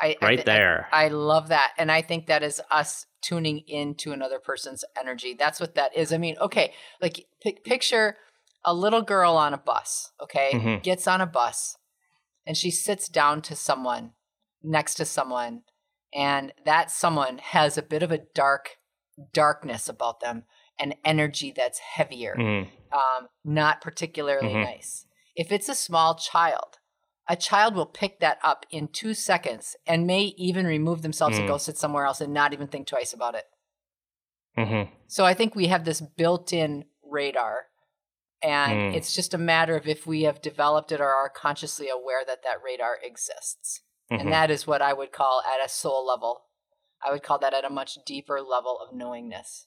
I 0.00 0.16
I 0.20 0.26
right 0.26 0.44
there? 0.44 0.88
I 0.92 1.08
love 1.08 1.48
that. 1.48 1.72
And 1.78 1.90
I 1.92 2.02
think 2.02 2.26
that 2.26 2.42
is 2.42 2.60
us 2.70 3.06
tuning 3.20 3.62
into 3.68 4.12
another 4.12 4.38
person's 4.38 4.84
energy. 4.98 5.34
That's 5.38 5.60
what 5.60 5.74
that 5.76 5.96
is. 5.96 6.12
I 6.12 6.18
mean, 6.18 6.36
okay, 6.40 6.72
like 7.00 7.26
pic- 7.42 7.64
picture 7.64 8.16
a 8.64 8.74
little 8.74 9.02
girl 9.02 9.36
on 9.36 9.54
a 9.54 9.58
bus, 9.58 10.10
okay? 10.20 10.50
Mhm. 10.52 10.82
Gets 10.82 11.06
on 11.06 11.20
a 11.20 11.26
bus 11.26 11.76
and 12.48 12.56
she 12.56 12.70
sits 12.70 13.08
down 13.10 13.42
to 13.42 13.54
someone 13.54 14.12
next 14.62 14.94
to 14.94 15.04
someone 15.04 15.60
and 16.14 16.52
that 16.64 16.90
someone 16.90 17.36
has 17.38 17.76
a 17.76 17.82
bit 17.82 18.02
of 18.02 18.10
a 18.10 18.22
dark 18.34 18.78
darkness 19.34 19.88
about 19.88 20.20
them 20.20 20.44
an 20.80 20.94
energy 21.04 21.52
that's 21.54 21.78
heavier 21.78 22.34
Mhm. 22.36 22.68
um, 22.90 23.28
not 23.44 23.82
particularly 23.82 24.54
Mhm. 24.54 24.62
nice. 24.62 25.06
If 25.36 25.52
it's 25.52 25.68
a 25.68 25.74
small 25.74 26.14
child, 26.14 26.78
a 27.28 27.36
child 27.36 27.74
will 27.74 27.84
pick 27.86 28.20
that 28.20 28.38
up 28.42 28.64
in 28.70 28.88
two 28.88 29.12
seconds 29.12 29.76
and 29.86 30.06
may 30.06 30.22
even 30.38 30.66
remove 30.66 31.02
themselves 31.02 31.36
and 31.36 31.44
Mm. 31.46 31.52
go 31.52 31.58
sit 31.58 31.76
somewhere 31.76 32.06
else 32.06 32.22
and 32.22 32.32
not 32.32 32.54
even 32.54 32.68
think 32.68 32.86
twice 32.86 33.12
about 33.12 33.34
it. 33.34 33.44
Mhm. 34.56 34.88
So 35.06 35.26
I 35.26 35.34
think 35.34 35.54
we 35.54 35.66
have 35.66 35.84
this 35.84 36.00
built 36.00 36.52
in 36.52 36.86
radar 37.02 37.66
And 38.42 38.92
Mm. 38.92 38.96
it's 38.96 39.14
just 39.14 39.34
a 39.34 39.38
matter 39.38 39.74
of 39.76 39.88
if 39.88 40.06
we 40.06 40.22
have 40.22 40.40
developed 40.40 40.92
it 40.92 41.00
or 41.00 41.12
are 41.12 41.28
consciously 41.28 41.88
aware 41.88 42.24
that 42.24 42.42
that 42.44 42.62
radar 42.62 42.98
exists. 43.02 43.82
Mhm. 44.10 44.20
And 44.20 44.32
that 44.32 44.50
is 44.50 44.66
what 44.66 44.80
I 44.80 44.92
would 44.92 45.10
call 45.12 45.42
at 45.42 45.64
a 45.64 45.68
soul 45.68 46.06
level. 46.06 46.44
I 47.02 47.10
would 47.10 47.22
call 47.22 47.38
that 47.40 47.52
at 47.54 47.64
a 47.64 47.70
much 47.70 47.98
deeper 48.06 48.40
level 48.40 48.78
of 48.80 48.94
knowingness. 48.94 49.66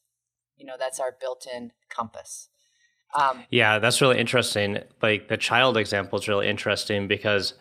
You 0.56 0.66
know, 0.66 0.76
that's 0.78 1.00
our 1.00 1.12
built 1.12 1.46
in 1.48 1.74
compass. 1.90 2.50
Um, 3.14 3.46
Yeah, 3.50 3.80
that's 3.80 4.00
really 4.00 4.20
interesting. 4.20 4.84
Like 5.02 5.28
the 5.28 5.38
child 5.38 5.76
example 5.76 6.18
is 6.20 6.28
really 6.30 6.48
interesting 6.48 7.08
because 7.10 7.56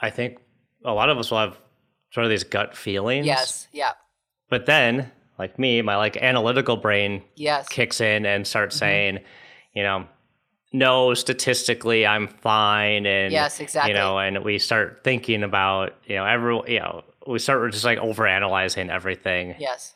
I 0.00 0.10
think 0.10 0.38
a 0.84 0.92
lot 0.92 1.08
of 1.08 1.16
us 1.18 1.30
will 1.30 1.38
have 1.38 1.58
sort 2.12 2.24
of 2.24 2.30
these 2.30 2.44
gut 2.44 2.76
feelings. 2.76 3.26
yes. 3.26 3.66
Yeah. 3.72 3.94
But 4.50 4.66
then, 4.66 5.10
like 5.38 5.58
me, 5.58 5.80
my 5.82 5.96
like 5.96 6.16
analytical 6.18 6.76
brain 6.76 7.24
Yes. 7.34 7.66
kicks 7.68 8.00
in 8.00 8.24
and 8.26 8.46
starts 8.46 8.76
Mhm. 8.76 8.78
saying, 8.78 9.24
you 9.76 9.82
know, 9.82 10.06
no, 10.72 11.14
statistically 11.14 12.06
I'm 12.06 12.26
fine 12.26 13.06
and 13.06 13.32
Yes, 13.32 13.60
exactly. 13.60 13.92
you 13.92 13.98
know, 13.98 14.18
and 14.18 14.42
we 14.42 14.58
start 14.58 15.02
thinking 15.04 15.42
about, 15.44 15.94
you 16.06 16.16
know, 16.16 16.24
every 16.24 16.74
you 16.74 16.80
know, 16.80 17.04
we 17.26 17.38
start 17.38 17.70
just 17.72 17.84
like 17.84 17.98
overanalyzing 17.98 18.88
everything. 18.90 19.54
Yes. 19.58 19.94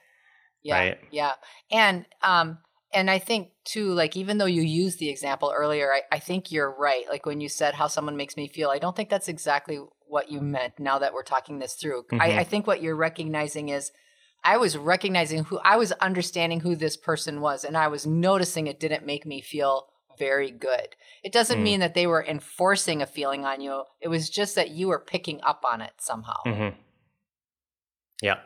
Yeah. 0.63 0.75
Right. 0.79 0.99
Yeah. 1.11 1.33
And 1.73 2.07
um 2.23 2.59
and 2.93 3.11
I 3.11 3.19
think 3.19 3.51
too, 3.65 3.93
like 3.93 4.17
even 4.17 4.39
though 4.39 4.47
you 4.47 4.63
used 4.63 4.99
the 4.99 5.09
example 5.09 5.53
earlier, 5.55 5.93
I, 5.93 6.03
I 6.13 6.19
think 6.19 6.53
you're 6.53 6.71
right. 6.71 7.05
Like 7.09 7.25
when 7.25 7.41
you 7.41 7.49
said 7.49 7.75
how 7.75 7.87
someone 7.87 8.17
makes 8.17 8.37
me 8.37 8.49
feel, 8.49 8.69
I 8.69 8.79
don't 8.79 8.95
think 8.95 9.09
that's 9.09 9.29
exactly 9.29 9.81
what 10.07 10.31
you 10.31 10.41
meant 10.41 10.75
now 10.79 10.99
that 10.99 11.15
we're 11.15 11.23
talking 11.23 11.59
this 11.59 11.75
through. 11.75 12.05
Mhm. 12.13 12.21
I, 12.21 12.41
I 12.41 12.45
think 12.45 12.67
what 12.67 12.83
you're 12.83 12.97
recognizing 12.97 13.71
is 13.71 13.93
I 14.43 14.57
was 14.57 14.77
recognizing 14.77 15.45
who 15.45 15.59
I 15.59 15.77
was 15.77 15.93
understanding 15.93 16.61
who 16.61 16.75
this 16.77 16.97
person 16.97 17.41
was, 17.41 17.65
and 17.65 17.77
I 17.77 17.89
was 17.89 18.07
noticing 18.07 18.67
it 18.67 18.81
didn't 18.81 19.05
make 19.07 19.27
me 19.27 19.41
feel 19.41 19.89
very 20.19 20.51
good. 20.51 20.97
It 21.23 21.33
doesn't 21.33 21.61
Mm. 21.61 21.63
mean 21.63 21.81
that 21.81 21.95
they 21.95 22.07
were 22.07 22.25
enforcing 22.25 23.01
a 23.03 23.07
feeling 23.07 23.45
on 23.45 23.61
you. 23.61 23.85
It 24.01 24.09
was 24.09 24.29
just 24.31 24.55
that 24.55 24.71
you 24.71 24.89
were 24.89 24.99
picking 25.01 25.41
up 25.43 25.65
on 25.71 25.81
it 25.81 25.93
somehow. 25.99 26.43
hmm 26.45 26.69
Yeah. 28.23 28.41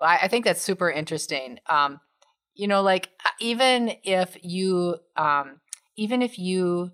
Well, 0.00 0.10
I, 0.10 0.18
I 0.22 0.28
think 0.28 0.44
that's 0.44 0.62
super 0.62 0.90
interesting. 0.90 1.58
Um, 1.68 2.00
you 2.54 2.68
know, 2.68 2.82
like 2.82 3.10
uh, 3.24 3.30
even 3.40 3.92
if 4.04 4.36
you, 4.42 4.96
um, 5.16 5.60
even 5.96 6.22
if 6.22 6.38
you, 6.38 6.92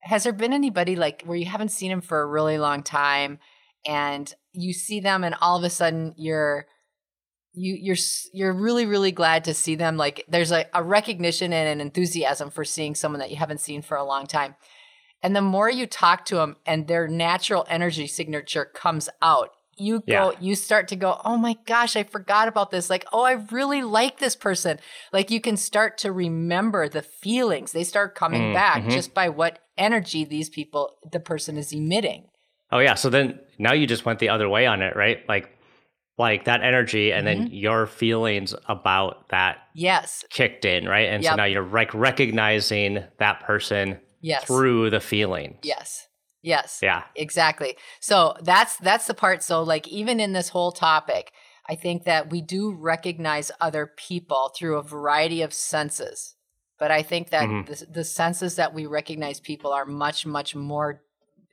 has 0.00 0.24
there 0.24 0.32
been 0.32 0.52
anybody 0.52 0.96
like 0.96 1.22
where 1.24 1.36
you 1.36 1.46
haven't 1.46 1.70
seen 1.70 1.90
him 1.90 2.00
for 2.00 2.20
a 2.20 2.26
really 2.26 2.58
long 2.58 2.82
time, 2.82 3.38
and 3.86 4.34
you 4.52 4.72
see 4.72 5.00
them, 5.00 5.24
and 5.24 5.34
all 5.40 5.56
of 5.58 5.64
a 5.64 5.70
sudden 5.70 6.14
you're, 6.16 6.66
you 7.52 7.74
you're 7.80 7.96
you're 8.32 8.52
really 8.52 8.86
really 8.86 9.12
glad 9.12 9.44
to 9.44 9.54
see 9.54 9.74
them. 9.74 9.96
Like 9.96 10.24
there's 10.28 10.52
a, 10.52 10.66
a 10.74 10.82
recognition 10.82 11.52
and 11.52 11.68
an 11.68 11.80
enthusiasm 11.80 12.50
for 12.50 12.64
seeing 12.64 12.94
someone 12.94 13.20
that 13.20 13.30
you 13.30 13.36
haven't 13.36 13.60
seen 13.60 13.82
for 13.82 13.96
a 13.96 14.04
long 14.04 14.26
time. 14.26 14.54
And 15.22 15.36
the 15.36 15.42
more 15.42 15.68
you 15.70 15.86
talk 15.86 16.24
to 16.26 16.36
them 16.36 16.56
and 16.64 16.86
their 16.88 17.06
natural 17.06 17.66
energy 17.68 18.06
signature 18.06 18.64
comes 18.64 19.08
out, 19.20 19.50
you 19.76 20.00
go, 20.00 20.32
Yeah. 20.32 20.40
you 20.40 20.54
start 20.54 20.88
to 20.88 20.96
go, 20.96 21.20
oh 21.24 21.36
my 21.36 21.56
gosh, 21.66 21.94
I 21.96 22.04
forgot 22.04 22.48
about 22.48 22.70
this. 22.70 22.88
Like, 22.88 23.04
oh, 23.12 23.22
I 23.22 23.32
really 23.50 23.82
like 23.82 24.18
this 24.18 24.34
person. 24.36 24.78
Like, 25.12 25.30
you 25.30 25.40
can 25.40 25.56
start 25.58 25.98
to 25.98 26.12
remember 26.12 26.88
the 26.88 27.02
feelings. 27.02 27.72
They 27.72 27.84
start 27.84 28.14
coming 28.14 28.48
Mm, 28.48 28.54
back 28.54 28.84
mhm. 28.84 28.90
just 28.90 29.12
by 29.12 29.28
what 29.28 29.58
energy 29.76 30.24
these 30.24 30.48
people, 30.48 30.96
the 31.10 31.20
person 31.20 31.58
is 31.58 31.72
emitting. 31.72 32.29
Oh 32.72 32.78
yeah. 32.78 32.94
So 32.94 33.10
then 33.10 33.40
now 33.58 33.72
you 33.72 33.86
just 33.86 34.04
went 34.04 34.18
the 34.18 34.28
other 34.28 34.48
way 34.48 34.66
on 34.66 34.82
it, 34.82 34.96
right? 34.96 35.18
Like 35.28 35.50
like 36.18 36.44
that 36.44 36.62
energy 36.62 37.12
and 37.12 37.26
then 37.26 37.44
Mm-hmm. 37.46 37.54
your 37.54 37.86
feelings 37.86 38.54
about 38.68 39.28
that 39.30 39.58
Yes. 39.74 40.24
kicked 40.30 40.64
in, 40.66 40.86
right? 40.86 41.08
And 41.08 41.24
so 41.24 41.34
now 41.34 41.44
you're 41.44 41.66
like 41.66 41.94
recognizing 41.94 43.04
that 43.18 43.40
person 43.40 43.98
Yes. 44.20 44.44
through 44.44 44.90
the 44.90 45.00
feelings. 45.00 45.56
Yes. 45.62 46.06
Yes. 46.42 46.80
Yeah. 46.82 47.04
Exactly. 47.16 47.76
So 48.00 48.34
that's 48.42 48.76
that's 48.78 49.06
the 49.06 49.14
part. 49.14 49.42
So 49.42 49.62
like 49.62 49.88
even 49.88 50.20
in 50.20 50.32
this 50.32 50.50
whole 50.50 50.72
topic, 50.72 51.32
I 51.68 51.74
think 51.74 52.04
that 52.04 52.30
we 52.30 52.40
do 52.42 52.72
recognize 52.72 53.50
other 53.60 53.86
people 53.96 54.52
through 54.56 54.76
a 54.78 54.82
variety 54.82 55.42
of 55.42 55.52
senses. 55.54 56.34
But 56.78 56.90
I 56.90 57.02
think 57.02 57.30
that 57.30 57.48
Mhm. 57.48 57.66
the, 57.66 57.86
the 57.92 58.04
senses 58.04 58.56
that 58.56 58.74
we 58.74 58.86
recognize 58.86 59.38
people 59.40 59.72
are 59.72 59.84
much, 59.86 60.24
much 60.26 60.54
more, 60.54 61.02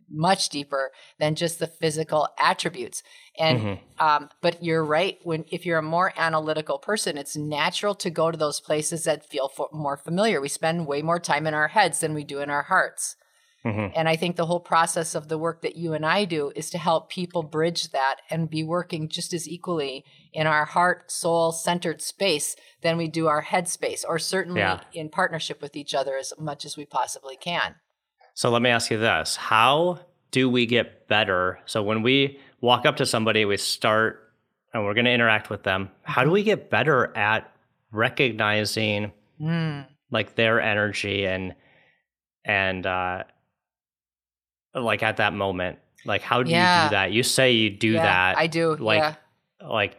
much 0.09 0.49
deeper 0.49 0.91
than 1.19 1.35
just 1.35 1.59
the 1.59 1.67
physical 1.67 2.27
attributes. 2.39 3.03
And 3.39 3.59
Mhm. 3.59 3.79
um, 3.99 4.29
but 4.41 4.63
you're 4.63 4.83
right. 4.85 5.19
When 5.23 5.45
if 5.51 5.65
you're 5.65 5.79
a 5.79 5.83
more 5.83 6.13
analytical 6.17 6.77
person, 6.79 7.17
it's 7.17 7.35
natural 7.35 7.95
to 7.95 8.09
go 8.09 8.31
to 8.31 8.37
those 8.37 8.59
places 8.59 9.03
that 9.05 9.25
feel 9.29 9.49
fo- 9.49 9.69
more 9.71 9.97
familiar. 9.97 10.39
We 10.41 10.49
spend 10.49 10.87
way 10.87 11.01
more 11.01 11.19
time 11.19 11.47
in 11.47 11.53
our 11.53 11.67
heads 11.69 11.99
than 11.99 12.13
we 12.13 12.23
do 12.23 12.39
in 12.39 12.49
our 12.49 12.63
hearts. 12.63 13.15
Mhm. 13.65 13.91
And 13.95 14.07
I 14.07 14.15
think 14.15 14.35
the 14.35 14.45
whole 14.45 14.59
process 14.61 15.13
of 15.15 15.27
the 15.27 15.37
work 15.37 15.61
that 15.63 15.75
you 15.75 15.93
and 15.93 16.05
I 16.05 16.23
do 16.25 16.51
is 16.55 16.69
to 16.69 16.77
help 16.77 17.09
people 17.09 17.43
bridge 17.43 17.89
that 17.89 18.17
and 18.29 18.49
be 18.49 18.63
working 18.63 19.09
just 19.09 19.33
as 19.33 19.47
equally 19.49 20.05
in 20.31 20.47
our 20.47 20.63
heart, 20.63 21.11
soul 21.11 21.51
centered 21.51 22.01
space 22.01 22.55
than 22.81 22.97
we 22.97 23.07
do 23.07 23.27
our 23.27 23.41
head 23.41 23.67
space, 23.67 24.05
or 24.05 24.19
certainly 24.19 24.61
Yeah. 24.61 24.81
in 24.93 25.09
partnership 25.09 25.61
with 25.61 25.75
each 25.75 25.93
other 25.93 26.15
as 26.15 26.31
much 26.37 26.63
as 26.65 26.77
we 26.77 26.85
possibly 26.85 27.35
can. 27.35 27.75
So 28.37 28.51
let 28.51 28.61
me 28.61 28.69
ask 28.69 28.91
you 28.91 28.99
this. 28.99 29.35
How 29.35 29.97
do 30.29 30.47
we 30.47 30.67
get 30.67 31.07
better? 31.07 31.57
So 31.65 31.81
when 31.81 32.03
we 32.03 32.39
walk 32.61 32.85
up 32.85 32.97
to 32.97 33.05
somebody, 33.07 33.45
we 33.45 33.57
start 33.57 34.31
and 34.75 34.85
we're 34.85 34.93
going 34.93 35.05
to 35.05 35.11
interact 35.11 35.49
with 35.49 35.63
them. 35.63 35.89
How 36.03 36.23
do 36.23 36.29
we 36.29 36.43
get 36.43 36.69
better 36.69 37.11
at 37.17 37.51
recognizing 37.91 39.11
Mm. 39.41 39.87
like 40.11 40.35
their 40.35 40.59
energy 40.61 41.25
and 41.25 41.55
and 42.45 42.85
uh 42.85 43.23
like 44.75 45.01
at 45.01 45.17
that 45.17 45.33
moment? 45.33 45.79
Like 46.05 46.21
how 46.21 46.43
do 46.43 46.51
you 46.51 46.57
do 46.57 46.89
that? 46.91 47.11
You 47.11 47.23
say 47.23 47.53
you 47.53 47.71
do 47.71 47.93
Yeah, 47.93 48.03
that. 48.03 48.37
I 48.37 48.45
do. 48.45 48.75
like 48.75 48.99
yeah. 48.99 49.15
like 49.67 49.97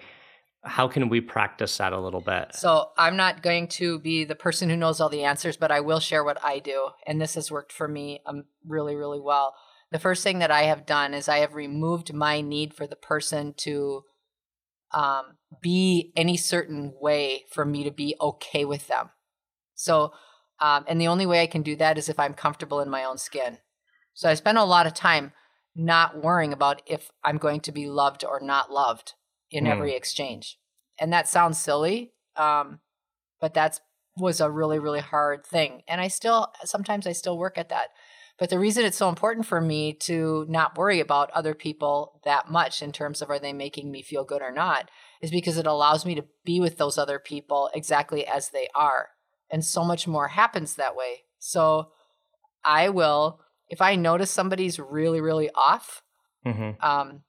how 0.69 0.87
can 0.87 1.09
we 1.09 1.21
practice 1.21 1.79
that 1.79 1.93
a 1.93 2.01
little 2.01 2.21
bit? 2.21 2.55
So 2.55 2.91
I'm 2.97 3.17
not 3.17 3.43
going 3.43 3.69
to 3.69 3.99
be 3.99 4.25
the 4.25 4.35
person 4.35 4.69
who 4.69 4.77
knows 4.77 5.01
all 5.01 5.09
the 5.09 5.25
answers, 5.25 5.57
but 5.57 5.73
I 5.73 5.81
will 5.81 6.01
share 6.01 6.23
what 6.23 6.43
I 6.45 6.59
do. 6.59 6.91
And 7.07 7.21
this 7.21 7.35
has 7.35 7.51
worked 7.51 7.73
for 7.73 7.89
me 7.89 8.21
um, 8.27 8.45
really, 8.67 8.95
really 8.95 9.21
well. 9.21 9.55
The 9.91 9.99
first 9.99 10.23
thing 10.23 10.39
that 10.41 10.51
I 10.51 10.63
have 10.65 10.87
done 10.87 11.15
is 11.15 11.29
I 11.29 11.39
have 11.39 11.55
removed 11.55 12.13
my 12.13 12.41
need 12.43 12.75
for 12.75 12.87
the 12.87 12.97
person 12.97 13.55
to 13.59 14.03
um, 14.93 15.39
be 15.63 16.13
any 16.15 16.37
certain 16.37 16.93
way 17.01 17.45
for 17.51 17.65
me 17.65 17.85
to 17.85 17.91
be 17.91 18.15
okay 18.21 18.65
with 18.65 18.87
them. 18.87 19.11
So, 19.75 20.13
um, 20.61 20.85
and 20.87 21.01
the 21.01 21.09
only 21.09 21.25
way 21.25 21.43
I 21.43 21.47
can 21.47 21.63
do 21.63 21.77
that 21.77 21.97
is 21.97 22.09
if 22.09 22.19
I'm 22.19 22.35
comfortable 22.35 22.81
in 22.81 22.91
my 22.91 23.05
own 23.05 23.17
skin. 23.17 23.59
So 24.13 24.29
I 24.29 24.35
spend 24.35 24.59
a 24.59 24.65
lot 24.65 24.87
of 24.87 24.95
time 24.95 25.33
not 25.75 26.23
worrying 26.23 26.53
about 26.53 26.83
if 26.87 27.11
I'm 27.25 27.39
going 27.39 27.61
to 27.61 27.73
be 27.73 27.89
loved 27.89 28.25
or 28.25 28.41
not 28.41 28.71
loved 28.71 29.15
in 29.51 29.65
Mm. 29.65 29.71
every 29.71 29.95
exchange. 29.95 30.59
And 30.99 31.13
that 31.13 31.29
sounds 31.29 31.59
silly, 31.59 32.13
um, 32.37 32.81
but 33.41 33.55
that's 33.55 33.81
was 34.17 34.41
a 34.41 34.51
really 34.51 34.81
really 34.81 35.01
hard 35.01 35.47
thing. 35.47 35.83
And 35.87 36.01
I 36.01 36.09
still 36.09 36.53
sometimes 36.65 37.07
I 37.07 37.13
still 37.13 37.39
work 37.39 37.57
at 37.57 37.69
that. 37.69 37.91
But 38.39 38.51
the 38.51 38.59
reason 38.59 38.85
it's 38.85 38.97
so 38.97 39.09
important 39.09 39.47
for 39.47 39.61
me 39.61 39.93
to 39.95 40.47
not 40.49 40.79
worry 40.79 41.01
about 41.01 41.31
other 41.33 41.55
people 41.55 42.21
that 42.25 42.49
much 42.49 42.83
in 42.83 42.93
terms 42.93 43.21
of 43.21 43.31
are 43.31 43.39
they 43.39 43.53
making 43.53 43.91
me 43.91 44.01
feel 44.03 44.25
good 44.25 44.43
or 44.43 44.53
not 44.53 44.91
is 45.21 45.31
because 45.33 45.59
it 45.59 45.67
allows 45.67 46.07
me 46.07 46.15
to 46.15 46.25
be 46.45 46.61
with 46.61 46.79
those 46.79 46.99
other 46.99 47.19
people 47.19 47.69
exactly 47.75 48.25
as 48.27 48.51
they 48.51 48.69
are. 48.77 49.09
And 49.51 49.65
so 49.65 49.85
much 49.85 50.07
more 50.07 50.29
happens 50.29 50.75
that 50.75 50.95
way. 50.95 51.25
So 51.41 51.91
I 52.65 52.91
will, 52.91 53.41
if 53.69 53.81
I 53.81 53.97
notice 53.97 54.31
somebody's 54.31 54.79
really, 54.79 55.21
really 55.21 55.51
off, 55.55 56.03
hmm 56.45 56.71
um, 56.81 57.23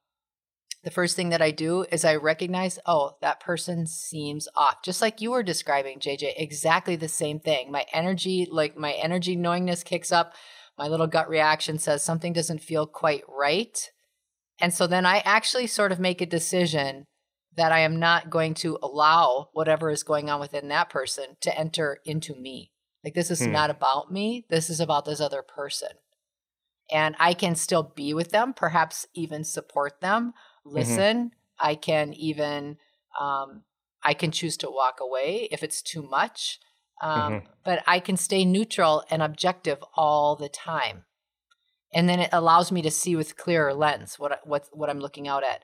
the 0.84 0.92
first 0.92 1.16
thing 1.16 1.30
that 1.30 1.42
I 1.42 1.52
do 1.52 1.86
is 1.92 2.06
I 2.06 2.16
recognize, 2.16 2.80
oh, 2.86 3.18
that 3.22 3.42
person 3.42 3.86
seems 3.86 4.48
off. 4.56 4.82
Just 4.84 5.02
like 5.02 5.20
you 5.20 5.32
were 5.32 5.44
describing, 5.44 6.00
JJ, 6.00 6.34
exactly 6.38 6.96
the 6.96 7.10
same 7.10 7.40
thing. 7.40 7.72
My 7.72 7.86
energy, 7.92 8.48
like 8.50 8.78
my 8.78 8.94
energy 8.94 9.36
knowingness 9.36 9.84
kicks 9.84 10.12
up. 10.12 10.34
My 10.78 10.88
little 10.88 11.08
gut 11.08 11.28
reaction 11.28 11.80
says 11.80 12.04
something 12.04 12.32
doesn't 12.32 12.64
feel 12.64 12.88
quite 12.88 13.24
right. 13.28 13.92
And 14.62 14.74
so 14.74 14.88
then 14.88 15.06
I 15.06 15.18
actually 15.26 15.68
sort 15.68 15.92
of 15.92 16.00
make 16.00 16.22
a 16.22 16.26
decision 16.26 17.06
that 17.58 17.74
I 17.74 17.80
am 17.80 18.00
not 18.00 18.30
going 18.30 18.54
to 18.56 18.78
allow 18.82 19.50
whatever 19.52 19.90
is 19.90 20.04
going 20.04 20.30
on 20.30 20.40
within 20.40 20.70
that 20.70 20.90
person 20.90 21.36
to 21.42 21.58
enter 21.58 21.98
into 22.06 22.36
me. 22.36 22.72
Like, 23.04 23.14
this 23.16 23.32
is 23.32 23.46
Hmm. 23.46 23.52
not 23.52 23.70
about 23.70 24.12
me. 24.12 24.46
This 24.50 24.70
is 24.70 24.80
about 24.80 25.04
this 25.04 25.20
other 25.20 25.42
person. 25.42 25.90
And 26.90 27.16
I 27.20 27.34
can 27.34 27.56
still 27.56 27.84
be 27.84 28.14
with 28.14 28.32
them, 28.32 28.54
perhaps 28.54 29.06
even 29.14 29.44
support 29.44 30.00
them, 30.02 30.34
listen. 30.72 31.32
I 31.60 31.76
can 31.76 32.14
even, 32.14 32.78
um, 33.20 33.64
I 34.04 34.14
can 34.14 34.32
choose 34.32 34.58
to 34.58 34.70
walk 34.70 35.00
away 35.02 35.48
if 35.52 35.64
it's 35.64 35.82
too 35.82 36.02
much. 36.02 36.60
Um, 37.02 37.44
But 37.64 37.84
I 37.86 38.00
can 38.00 38.18
stay 38.18 38.46
neutral 38.46 39.04
and 39.10 39.22
objective 39.22 39.84
all 39.96 40.36
the 40.36 40.50
time. 40.50 41.06
And 41.94 42.08
then 42.08 42.20
it 42.20 42.30
allows 42.32 42.72
me 42.72 42.82
to 42.82 42.92
see 42.92 43.16
with 43.16 43.36
clearer 43.38 43.74
lens 43.74 44.18
what 44.18 44.40
what 44.46 44.68
what 44.72 44.90
I'm 44.90 45.00
looking 45.00 45.28
out 45.28 45.44
at. 45.44 45.64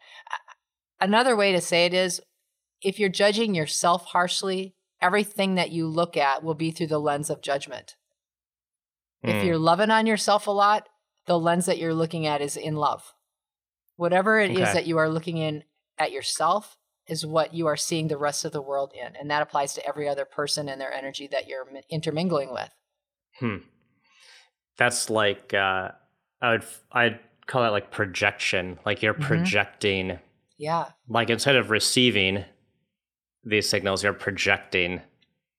Another 1.00 1.36
way 1.36 1.52
to 1.52 1.62
say 1.62 1.86
it 1.86 1.94
is 1.94 2.22
if 2.82 3.00
you're 3.00 3.10
judging 3.10 3.56
yourself 3.56 4.06
harshly, 4.06 4.76
everything 5.02 5.56
that 5.56 5.72
you 5.72 5.88
look 5.88 6.18
at 6.18 6.44
will 6.44 6.54
be 6.54 6.72
through 6.72 6.88
the 6.88 7.00
lens 7.00 7.30
of 7.30 7.42
judgment. 7.42 7.96
If 9.24 9.38
Mm. 9.38 9.46
you're 9.46 9.58
loving 9.58 9.90
on 9.90 10.06
yourself 10.06 10.48
a 10.48 10.52
lot, 10.52 10.88
the 11.26 11.40
lens 11.40 11.66
that 11.66 11.80
you're 11.80 11.94
looking 11.94 12.28
at 12.28 12.42
is 12.42 12.56
in 12.58 12.76
love. 12.76 13.15
Whatever 13.98 14.40
it 14.40 14.52
is 14.52 14.60
Okay. 14.62 14.74
that 14.74 14.88
you 14.88 14.98
are 14.98 15.10
looking 15.10 15.38
in 15.38 15.64
at 15.98 16.12
yourself 16.12 16.78
is 17.08 17.26
what 17.26 17.54
you 17.54 17.68
are 17.68 17.78
seeing 17.78 18.08
the 18.08 18.18
rest 18.18 18.46
of 18.46 18.52
the 18.52 18.62
world 18.62 18.92
in. 18.94 19.16
And 19.16 19.30
that 19.32 19.42
applies 19.42 19.74
to 19.76 19.88
every 19.88 20.10
other 20.10 20.26
person 20.26 20.68
and 20.68 20.82
their 20.82 20.92
energy 20.92 21.28
that 21.28 21.48
you're 21.48 21.68
intermingling 21.90 22.52
with. 22.52 22.70
Hmm. 23.40 23.58
That's 24.78 25.10
like 25.10 25.54
uh, 25.54 25.92
I 26.42 26.52
would 26.52 26.64
I'd 26.92 27.20
call 27.48 27.62
that 27.64 27.72
like 27.72 27.92
projection. 27.92 28.80
Like 28.86 29.02
you're 29.02 29.14
Mhm. 29.14 29.22
projecting. 29.28 30.20
Yeah. 30.58 30.90
Like 31.08 31.30
instead 31.30 31.56
of 31.56 31.70
receiving 31.70 32.44
these 33.44 33.70
signals, 33.70 34.04
you're 34.04 34.14
projecting 34.14 35.02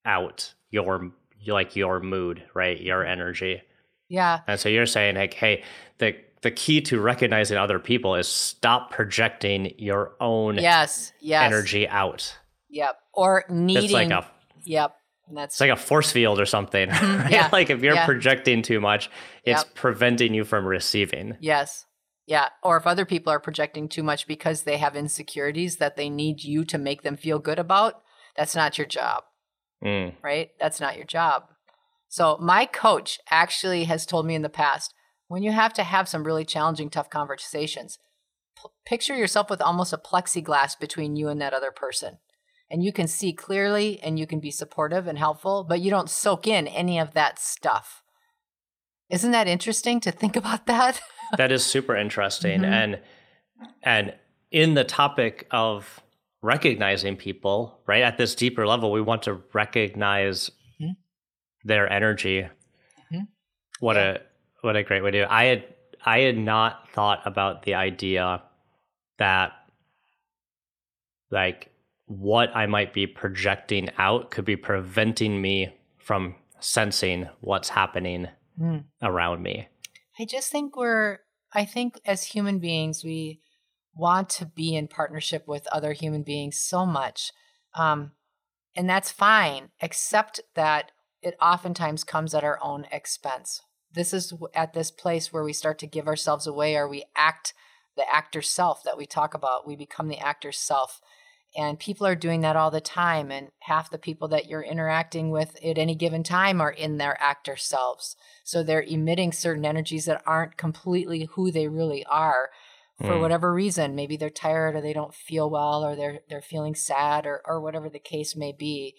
out 0.04 0.52
your 0.70 1.12
like 1.46 1.76
your 1.76 2.00
mood, 2.00 2.42
right? 2.54 2.80
Your 2.80 3.04
energy. 3.04 3.62
Yeah. 4.08 4.40
And 4.46 4.58
so 4.58 4.68
you're 4.68 4.86
saying 4.86 5.14
like, 5.16 5.34
hey, 5.34 5.62
the 5.98 6.16
the 6.42 6.50
key 6.50 6.80
to 6.82 7.00
recognizing 7.00 7.56
other 7.56 7.78
people 7.78 8.14
is 8.14 8.28
stop 8.28 8.90
projecting 8.90 9.74
your 9.78 10.12
own 10.20 10.56
Yes. 10.56 11.12
Yes. 11.20 11.44
energy 11.44 11.88
out. 11.88 12.36
Yep. 12.68 12.96
Or 13.14 13.44
needing. 13.48 13.84
It's 13.84 13.92
like 13.92 14.10
a 14.10 14.26
Yep. 14.64 14.94
And 15.28 15.36
that's 15.36 15.54
it's 15.56 15.60
like 15.60 15.70
a 15.70 15.76
force 15.76 16.12
field 16.12 16.38
or 16.40 16.46
something. 16.46 16.88
right? 16.90 17.30
Yeah. 17.30 17.48
Like 17.52 17.70
if 17.70 17.82
you're 17.82 17.94
Yeah. 17.94 18.04
projecting 18.06 18.62
too 18.62 18.80
much, 18.80 19.10
it's 19.44 19.64
Yep. 19.64 19.74
preventing 19.74 20.34
you 20.34 20.44
from 20.44 20.66
receiving. 20.66 21.36
Yes. 21.40 21.86
Yeah. 22.26 22.48
Or 22.62 22.76
if 22.76 22.86
other 22.86 23.04
people 23.06 23.32
are 23.32 23.40
projecting 23.40 23.88
too 23.88 24.02
much 24.02 24.26
because 24.26 24.62
they 24.62 24.76
have 24.76 24.94
insecurities 24.96 25.76
that 25.76 25.96
they 25.96 26.08
need 26.10 26.44
you 26.44 26.64
to 26.66 26.78
make 26.78 27.02
them 27.02 27.16
feel 27.16 27.38
good 27.38 27.58
about, 27.58 28.02
that's 28.36 28.54
not 28.56 28.76
your 28.78 28.86
job, 28.86 29.24
Mm. 29.84 30.14
right? 30.22 30.50
That's 30.60 30.80
not 30.80 30.96
your 30.96 31.06
job. 31.06 31.48
So, 32.08 32.36
my 32.40 32.66
coach 32.66 33.18
actually 33.30 33.84
has 33.84 34.06
told 34.06 34.26
me 34.26 34.34
in 34.34 34.42
the 34.42 34.48
past 34.48 34.92
when 35.28 35.42
you 35.42 35.52
have 35.52 35.72
to 35.74 35.82
have 35.84 36.08
some 36.08 36.24
really 36.24 36.44
challenging, 36.44 36.90
tough 36.90 37.10
conversations, 37.10 37.98
p- 38.56 38.68
picture 38.86 39.14
yourself 39.14 39.50
with 39.50 39.60
almost 39.60 39.92
a 39.92 39.98
plexiglass 39.98 40.78
between 40.78 41.16
you 41.16 41.28
and 41.28 41.40
that 41.40 41.52
other 41.54 41.70
person. 41.72 42.18
And 42.70 42.82
you 42.82 42.92
can 42.92 43.06
see 43.06 43.32
clearly 43.32 44.00
and 44.00 44.18
you 44.18 44.26
can 44.26 44.40
be 44.40 44.50
supportive 44.50 45.06
and 45.06 45.18
helpful, 45.18 45.64
but 45.68 45.80
you 45.80 45.90
don't 45.90 46.10
soak 46.10 46.46
in 46.46 46.66
any 46.66 46.98
of 46.98 47.14
that 47.14 47.38
stuff. 47.38 48.02
Isn't 49.08 49.30
that 49.30 49.46
interesting 49.46 50.00
to 50.00 50.10
think 50.10 50.36
about 50.42 50.66
that? 50.66 51.00
that 51.36 51.50
is 51.52 51.64
super 51.66 51.96
interesting 51.96 52.60
Mhm. 52.60 52.64
and 52.64 53.00
and 53.82 54.14
in 54.52 54.74
the 54.74 54.84
topic 54.84 55.46
of 55.50 56.00
recognizing 56.40 57.16
people 57.16 57.80
right 57.86 58.02
at 58.02 58.16
this 58.16 58.36
deeper 58.36 58.64
level 58.64 58.92
we 58.92 59.00
want 59.00 59.24
to 59.24 59.34
recognize 59.52 60.50
Mhm. 60.80 60.94
their 61.64 61.90
energy 61.92 62.46
Mhm. 63.12 63.26
what 63.80 63.96
Yeah. 63.96 64.10
a 64.10 64.18
what 64.66 64.76
a 64.76 64.82
great 64.82 65.02
way 65.02 65.10
to 65.10 65.18
do 65.18 65.22
it. 65.22 65.30
i 65.30 65.44
had 65.44 65.64
i 66.04 66.18
had 66.20 66.36
not 66.36 66.90
thought 66.90 67.20
about 67.24 67.62
the 67.62 67.74
idea 67.74 68.42
that 69.18 69.52
like 71.30 71.70
what 72.06 72.54
i 72.54 72.66
might 72.66 72.92
be 72.92 73.06
projecting 73.06 73.88
out 73.98 74.30
could 74.30 74.44
be 74.44 74.56
preventing 74.56 75.40
me 75.40 75.74
from 75.98 76.34
sensing 76.60 77.28
what's 77.40 77.68
happening 77.70 78.28
Mm. 78.58 78.84
around 79.02 79.42
me 79.42 79.68
I 80.18 80.24
just 80.24 80.50
think 80.50 80.76
we're, 80.76 81.18
I 81.52 81.66
think 81.66 82.00
as 82.06 82.24
human 82.24 82.58
beings, 82.58 83.04
we 83.04 83.40
want 83.94 84.30
to 84.30 84.46
be 84.46 84.74
in 84.74 84.88
partnership 84.88 85.46
with 85.46 85.66
other 85.70 85.92
human 85.92 86.22
beings 86.22 86.56
so 86.58 86.86
much. 86.86 87.32
Um, 87.74 88.12
and 88.74 88.88
that's 88.88 89.10
fine, 89.12 89.68
except 89.80 90.40
that 90.54 90.92
it 91.20 91.34
oftentimes 91.40 92.02
comes 92.04 92.34
at 92.34 92.44
our 92.44 92.58
own 92.62 92.86
expense. 92.90 93.60
This 93.96 94.12
is 94.14 94.32
at 94.54 94.74
this 94.74 94.90
place 94.90 95.32
where 95.32 95.42
we 95.42 95.52
start 95.52 95.78
to 95.80 95.86
give 95.86 96.06
ourselves 96.06 96.46
away 96.46 96.76
or 96.76 96.86
we 96.86 97.04
act 97.16 97.54
the 97.96 98.04
actor 98.14 98.42
self 98.42 98.84
that 98.84 98.96
we 98.98 99.06
talk 99.06 99.34
about. 99.34 99.66
We 99.66 99.74
become 99.74 100.08
the 100.08 100.18
actor 100.18 100.52
self. 100.52 101.00
And 101.56 101.78
people 101.78 102.06
are 102.06 102.14
doing 102.14 102.42
that 102.42 102.56
all 102.56 102.70
the 102.70 102.82
time. 102.82 103.32
And 103.32 103.48
half 103.60 103.90
the 103.90 103.98
people 103.98 104.28
that 104.28 104.46
you're 104.46 104.62
interacting 104.62 105.30
with 105.30 105.56
at 105.64 105.78
any 105.78 105.94
given 105.94 106.22
time 106.22 106.60
are 106.60 106.70
in 106.70 106.98
their 106.98 107.20
actor 107.20 107.56
selves. 107.56 108.14
So 108.44 108.62
they're 108.62 108.82
emitting 108.82 109.32
certain 109.32 109.64
energies 109.64 110.04
that 110.04 110.22
aren't 110.26 110.58
completely 110.58 111.28
who 111.32 111.50
they 111.50 111.68
really 111.68 112.04
are 112.04 112.50
for 112.98 113.12
Mm. 113.14 113.20
whatever 113.20 113.52
reason. 113.52 113.94
Maybe 113.94 114.16
they're 114.16 114.30
tired 114.30 114.74
or 114.74 114.80
they 114.82 114.92
don't 114.92 115.14
feel 115.14 115.48
well 115.50 115.84
or 115.84 115.96
they're 115.96 116.20
they're 116.28 116.42
feeling 116.42 116.74
sad 116.74 117.26
or 117.26 117.42
or 117.46 117.60
whatever 117.60 117.88
the 117.88 117.98
case 117.98 118.36
may 118.36 118.52
be. 118.52 118.94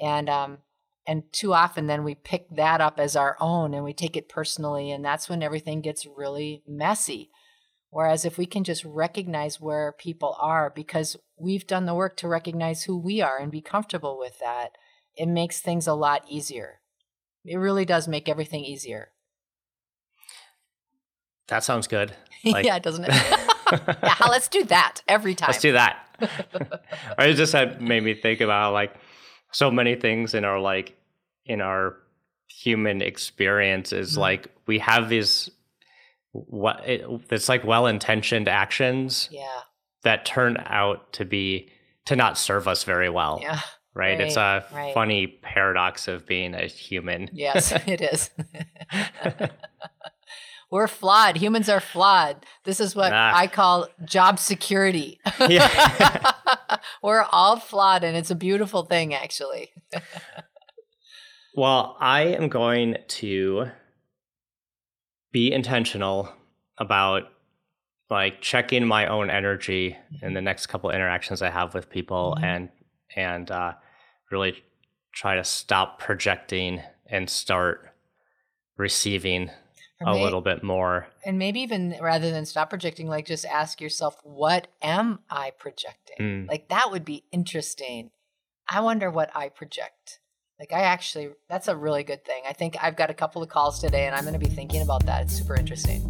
And 0.00 0.28
um 0.28 0.58
and 1.06 1.24
too 1.32 1.52
often 1.52 1.86
then 1.86 2.04
we 2.04 2.14
pick 2.14 2.46
that 2.56 2.80
up 2.80 2.98
as 2.98 3.14
our 3.16 3.36
own 3.40 3.74
and 3.74 3.84
we 3.84 3.92
take 3.92 4.16
it 4.16 4.28
personally 4.28 4.90
and 4.90 5.04
that's 5.04 5.28
when 5.28 5.42
everything 5.42 5.80
gets 5.80 6.06
really 6.06 6.62
messy. 6.66 7.30
Whereas 7.90 8.24
if 8.24 8.38
we 8.38 8.46
can 8.46 8.64
just 8.64 8.84
recognize 8.84 9.60
where 9.60 9.92
people 9.92 10.36
are 10.40 10.72
because 10.74 11.16
we've 11.38 11.66
done 11.66 11.86
the 11.86 11.94
work 11.94 12.16
to 12.18 12.28
recognize 12.28 12.82
who 12.84 12.98
we 12.98 13.20
are 13.20 13.38
and 13.38 13.52
be 13.52 13.60
comfortable 13.60 14.18
with 14.18 14.38
that, 14.40 14.70
it 15.16 15.26
makes 15.26 15.60
things 15.60 15.86
a 15.86 15.94
lot 15.94 16.24
easier. 16.28 16.80
It 17.44 17.56
really 17.56 17.84
does 17.84 18.08
make 18.08 18.28
everything 18.28 18.64
easier. 18.64 19.10
that 21.48 21.62
sounds 21.62 21.86
good 21.86 22.12
Like- 22.44 22.66
yeah, 22.66 22.78
doesn't 22.78 23.04
it? 23.04 23.12
yeah, 24.02 24.16
let's 24.28 24.48
do 24.48 24.64
that 24.64 25.02
every 25.08 25.34
time. 25.34 25.48
Let's 25.48 25.62
do 25.62 25.72
that. 25.72 26.00
I 27.18 27.32
just 27.32 27.52
had 27.52 27.80
made 27.80 28.02
me 28.02 28.14
think 28.14 28.40
about 28.40 28.72
like 28.72 28.94
so 29.54 29.70
many 29.70 29.94
things 29.94 30.34
in 30.34 30.44
our 30.44 30.58
like 30.60 30.96
in 31.46 31.60
our 31.60 31.96
human 32.48 33.00
experience 33.02 33.92
is 33.92 34.14
Mhm. 34.16 34.20
like 34.20 34.48
we 34.66 34.78
have 34.80 35.08
these 35.08 35.50
what 36.32 36.86
it, 36.88 37.04
it's 37.30 37.48
like 37.48 37.64
well-intentioned 37.64 38.48
actions 38.48 39.28
Yeah, 39.30 39.60
that 40.02 40.24
turn 40.26 40.56
out 40.66 41.12
to 41.14 41.24
be 41.24 41.68
to 42.06 42.16
not 42.16 42.36
serve 42.36 42.66
us 42.68 42.84
very 42.84 43.08
well 43.08 43.38
yeah, 43.40 43.60
right? 43.94 44.20
it's 44.20 44.36
a 44.36 44.64
Right, 44.72 44.76
right. 44.86 44.94
funny 44.94 45.26
paradox 45.28 46.08
of 46.08 46.26
being 46.26 46.54
a 46.54 46.66
human 46.66 47.30
yes, 47.32 47.72
it 47.86 48.00
is. 48.00 48.30
We're 50.74 50.88
flawed. 50.88 51.36
Humans 51.36 51.68
are 51.68 51.78
flawed. 51.78 52.44
This 52.64 52.80
is 52.80 52.96
what 52.96 53.12
Ah. 53.12 53.30
I 53.32 53.46
call 53.46 53.86
job 54.04 54.40
security. 54.40 55.20
Yeah. 55.48 56.32
We're 57.02 57.24
all 57.30 57.60
flawed, 57.60 58.02
and 58.02 58.16
it's 58.16 58.32
a 58.32 58.34
beautiful 58.34 58.82
thing, 58.82 59.14
actually. 59.14 59.70
Well, 61.54 61.96
I 62.00 62.22
am 62.22 62.48
going 62.48 62.96
to 63.06 63.66
be 65.30 65.52
intentional 65.52 66.28
about 66.78 67.22
like 68.10 68.40
checking 68.40 68.84
my 68.84 69.06
own 69.06 69.30
energy 69.30 69.96
in 70.22 70.34
the 70.34 70.42
next 70.42 70.66
couple 70.66 70.90
interactions 70.90 71.40
I 71.40 71.50
have 71.50 71.72
with 71.72 71.88
people 71.88 72.36
Mhm. 72.40 72.44
and 72.44 72.68
and 73.14 73.50
uh, 73.52 73.72
really 74.32 74.64
try 75.12 75.36
to 75.36 75.44
stop 75.44 76.00
projecting 76.00 76.82
and 77.06 77.30
start 77.30 77.94
receiving 78.76 79.52
a 80.00 80.12
may- 80.12 80.22
little 80.22 80.40
bit 80.40 80.62
more. 80.62 81.06
and 81.24 81.38
maybe 81.38 81.60
even 81.60 81.96
rather 82.00 82.30
than 82.30 82.46
stop 82.46 82.70
projecting, 82.70 83.08
like 83.08 83.26
just 83.26 83.44
ask 83.44 83.80
yourself, 83.80 84.16
what 84.22 84.68
am 84.82 85.20
I 85.30 85.52
projecting? 85.58 86.16
Mm. 86.18 86.48
Like 86.48 86.68
that 86.68 86.90
would 86.90 87.04
be 87.04 87.24
interesting. 87.32 88.10
I 88.68 88.80
wonder 88.80 89.10
what 89.10 89.30
I 89.34 89.48
project. 89.50 90.20
Like 90.58 90.72
I 90.72 90.82
actually, 90.82 91.30
that's 91.48 91.68
a 91.68 91.76
really 91.76 92.04
good 92.04 92.24
thing. 92.24 92.42
I 92.48 92.52
think 92.52 92.76
I've 92.80 92.96
got 92.96 93.10
a 93.10 93.14
couple 93.14 93.42
of 93.42 93.48
calls 93.48 93.80
today, 93.80 94.06
and 94.06 94.14
I'm 94.14 94.22
going 94.22 94.38
to 94.38 94.38
be 94.38 94.46
thinking 94.52 94.82
about 94.82 95.04
that. 95.06 95.22
It's 95.22 95.34
super 95.34 95.56
interesting. 95.56 96.02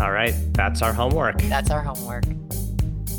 All 0.00 0.10
right, 0.10 0.34
that's 0.52 0.80
our 0.82 0.92
homework. 0.92 1.40
That's 1.42 1.70
our 1.70 1.82
homework. 1.82 2.24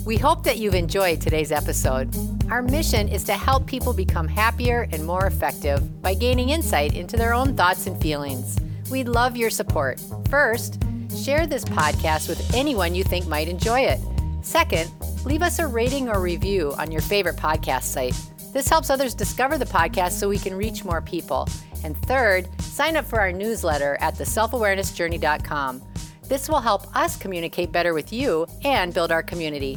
We 0.05 0.17
hope 0.17 0.43
that 0.43 0.57
you've 0.57 0.75
enjoyed 0.75 1.21
today's 1.21 1.51
episode. 1.51 2.15
Our 2.51 2.61
mission 2.61 3.07
is 3.07 3.23
to 3.25 3.33
help 3.33 3.65
people 3.65 3.93
become 3.93 4.27
happier 4.27 4.87
and 4.91 5.05
more 5.05 5.25
effective 5.25 6.01
by 6.01 6.13
gaining 6.13 6.49
insight 6.49 6.95
into 6.95 7.15
their 7.15 7.33
own 7.33 7.55
thoughts 7.55 7.87
and 7.87 7.99
feelings. 8.01 8.57
We'd 8.89 9.08
love 9.08 9.36
your 9.36 9.50
support. 9.50 10.00
First, 10.30 10.82
share 11.24 11.48
this 11.48 11.65
podcast 11.65 12.30
with 12.30 12.54
anyone 12.54 12.95
you 12.95 13.04
think 13.04 13.28
might 13.28 13.48
enjoy 13.48 13.82
it. 13.82 14.00
Second, 14.41 14.91
leave 15.26 15.41
us 15.41 15.60
a 15.60 15.67
rating 15.67 16.10
or 16.10 16.19
review 16.21 16.74
on 16.78 16.91
your 16.91 17.02
favorite 17.02 17.36
podcast 17.36 17.84
site. 17.84 18.15
This 18.54 18.69
helps 18.69 18.89
others 18.89 19.15
discover 19.15 19.58
the 19.58 19.65
podcast 19.65 20.12
so 20.12 20.30
we 20.30 20.38
can 20.38 20.56
reach 20.56 20.86
more 20.86 21.02
people. 21.02 21.48
And 21.84 21.98
third, 22.04 22.48
sign 22.62 22.95
up 22.95 23.06
for 23.06 23.19
our 23.19 23.32
newsletter 23.32 23.98
at 24.02 24.15
theselfawarenessjourney.com. 24.15 25.82
This 26.28 26.50
will 26.50 26.62
help 26.62 26.95
us 26.95 27.17
communicate 27.17 27.71
better 27.71 27.93
with 27.93 28.12
you 28.13 28.48
and 28.63 28.93
build 28.93 29.12
our 29.12 29.21
community. 29.24 29.76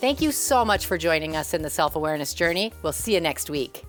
Thank 0.00 0.22
you 0.22 0.32
so 0.32 0.64
much 0.64 0.86
for 0.86 0.96
joining 0.96 1.36
us 1.36 1.52
in 1.52 1.62
the 1.62 1.70
self 1.70 1.96
awareness 1.96 2.32
journey. 2.32 2.72
We'll 2.82 2.92
see 2.92 3.14
you 3.14 3.20
next 3.20 3.50
week. 3.50 3.84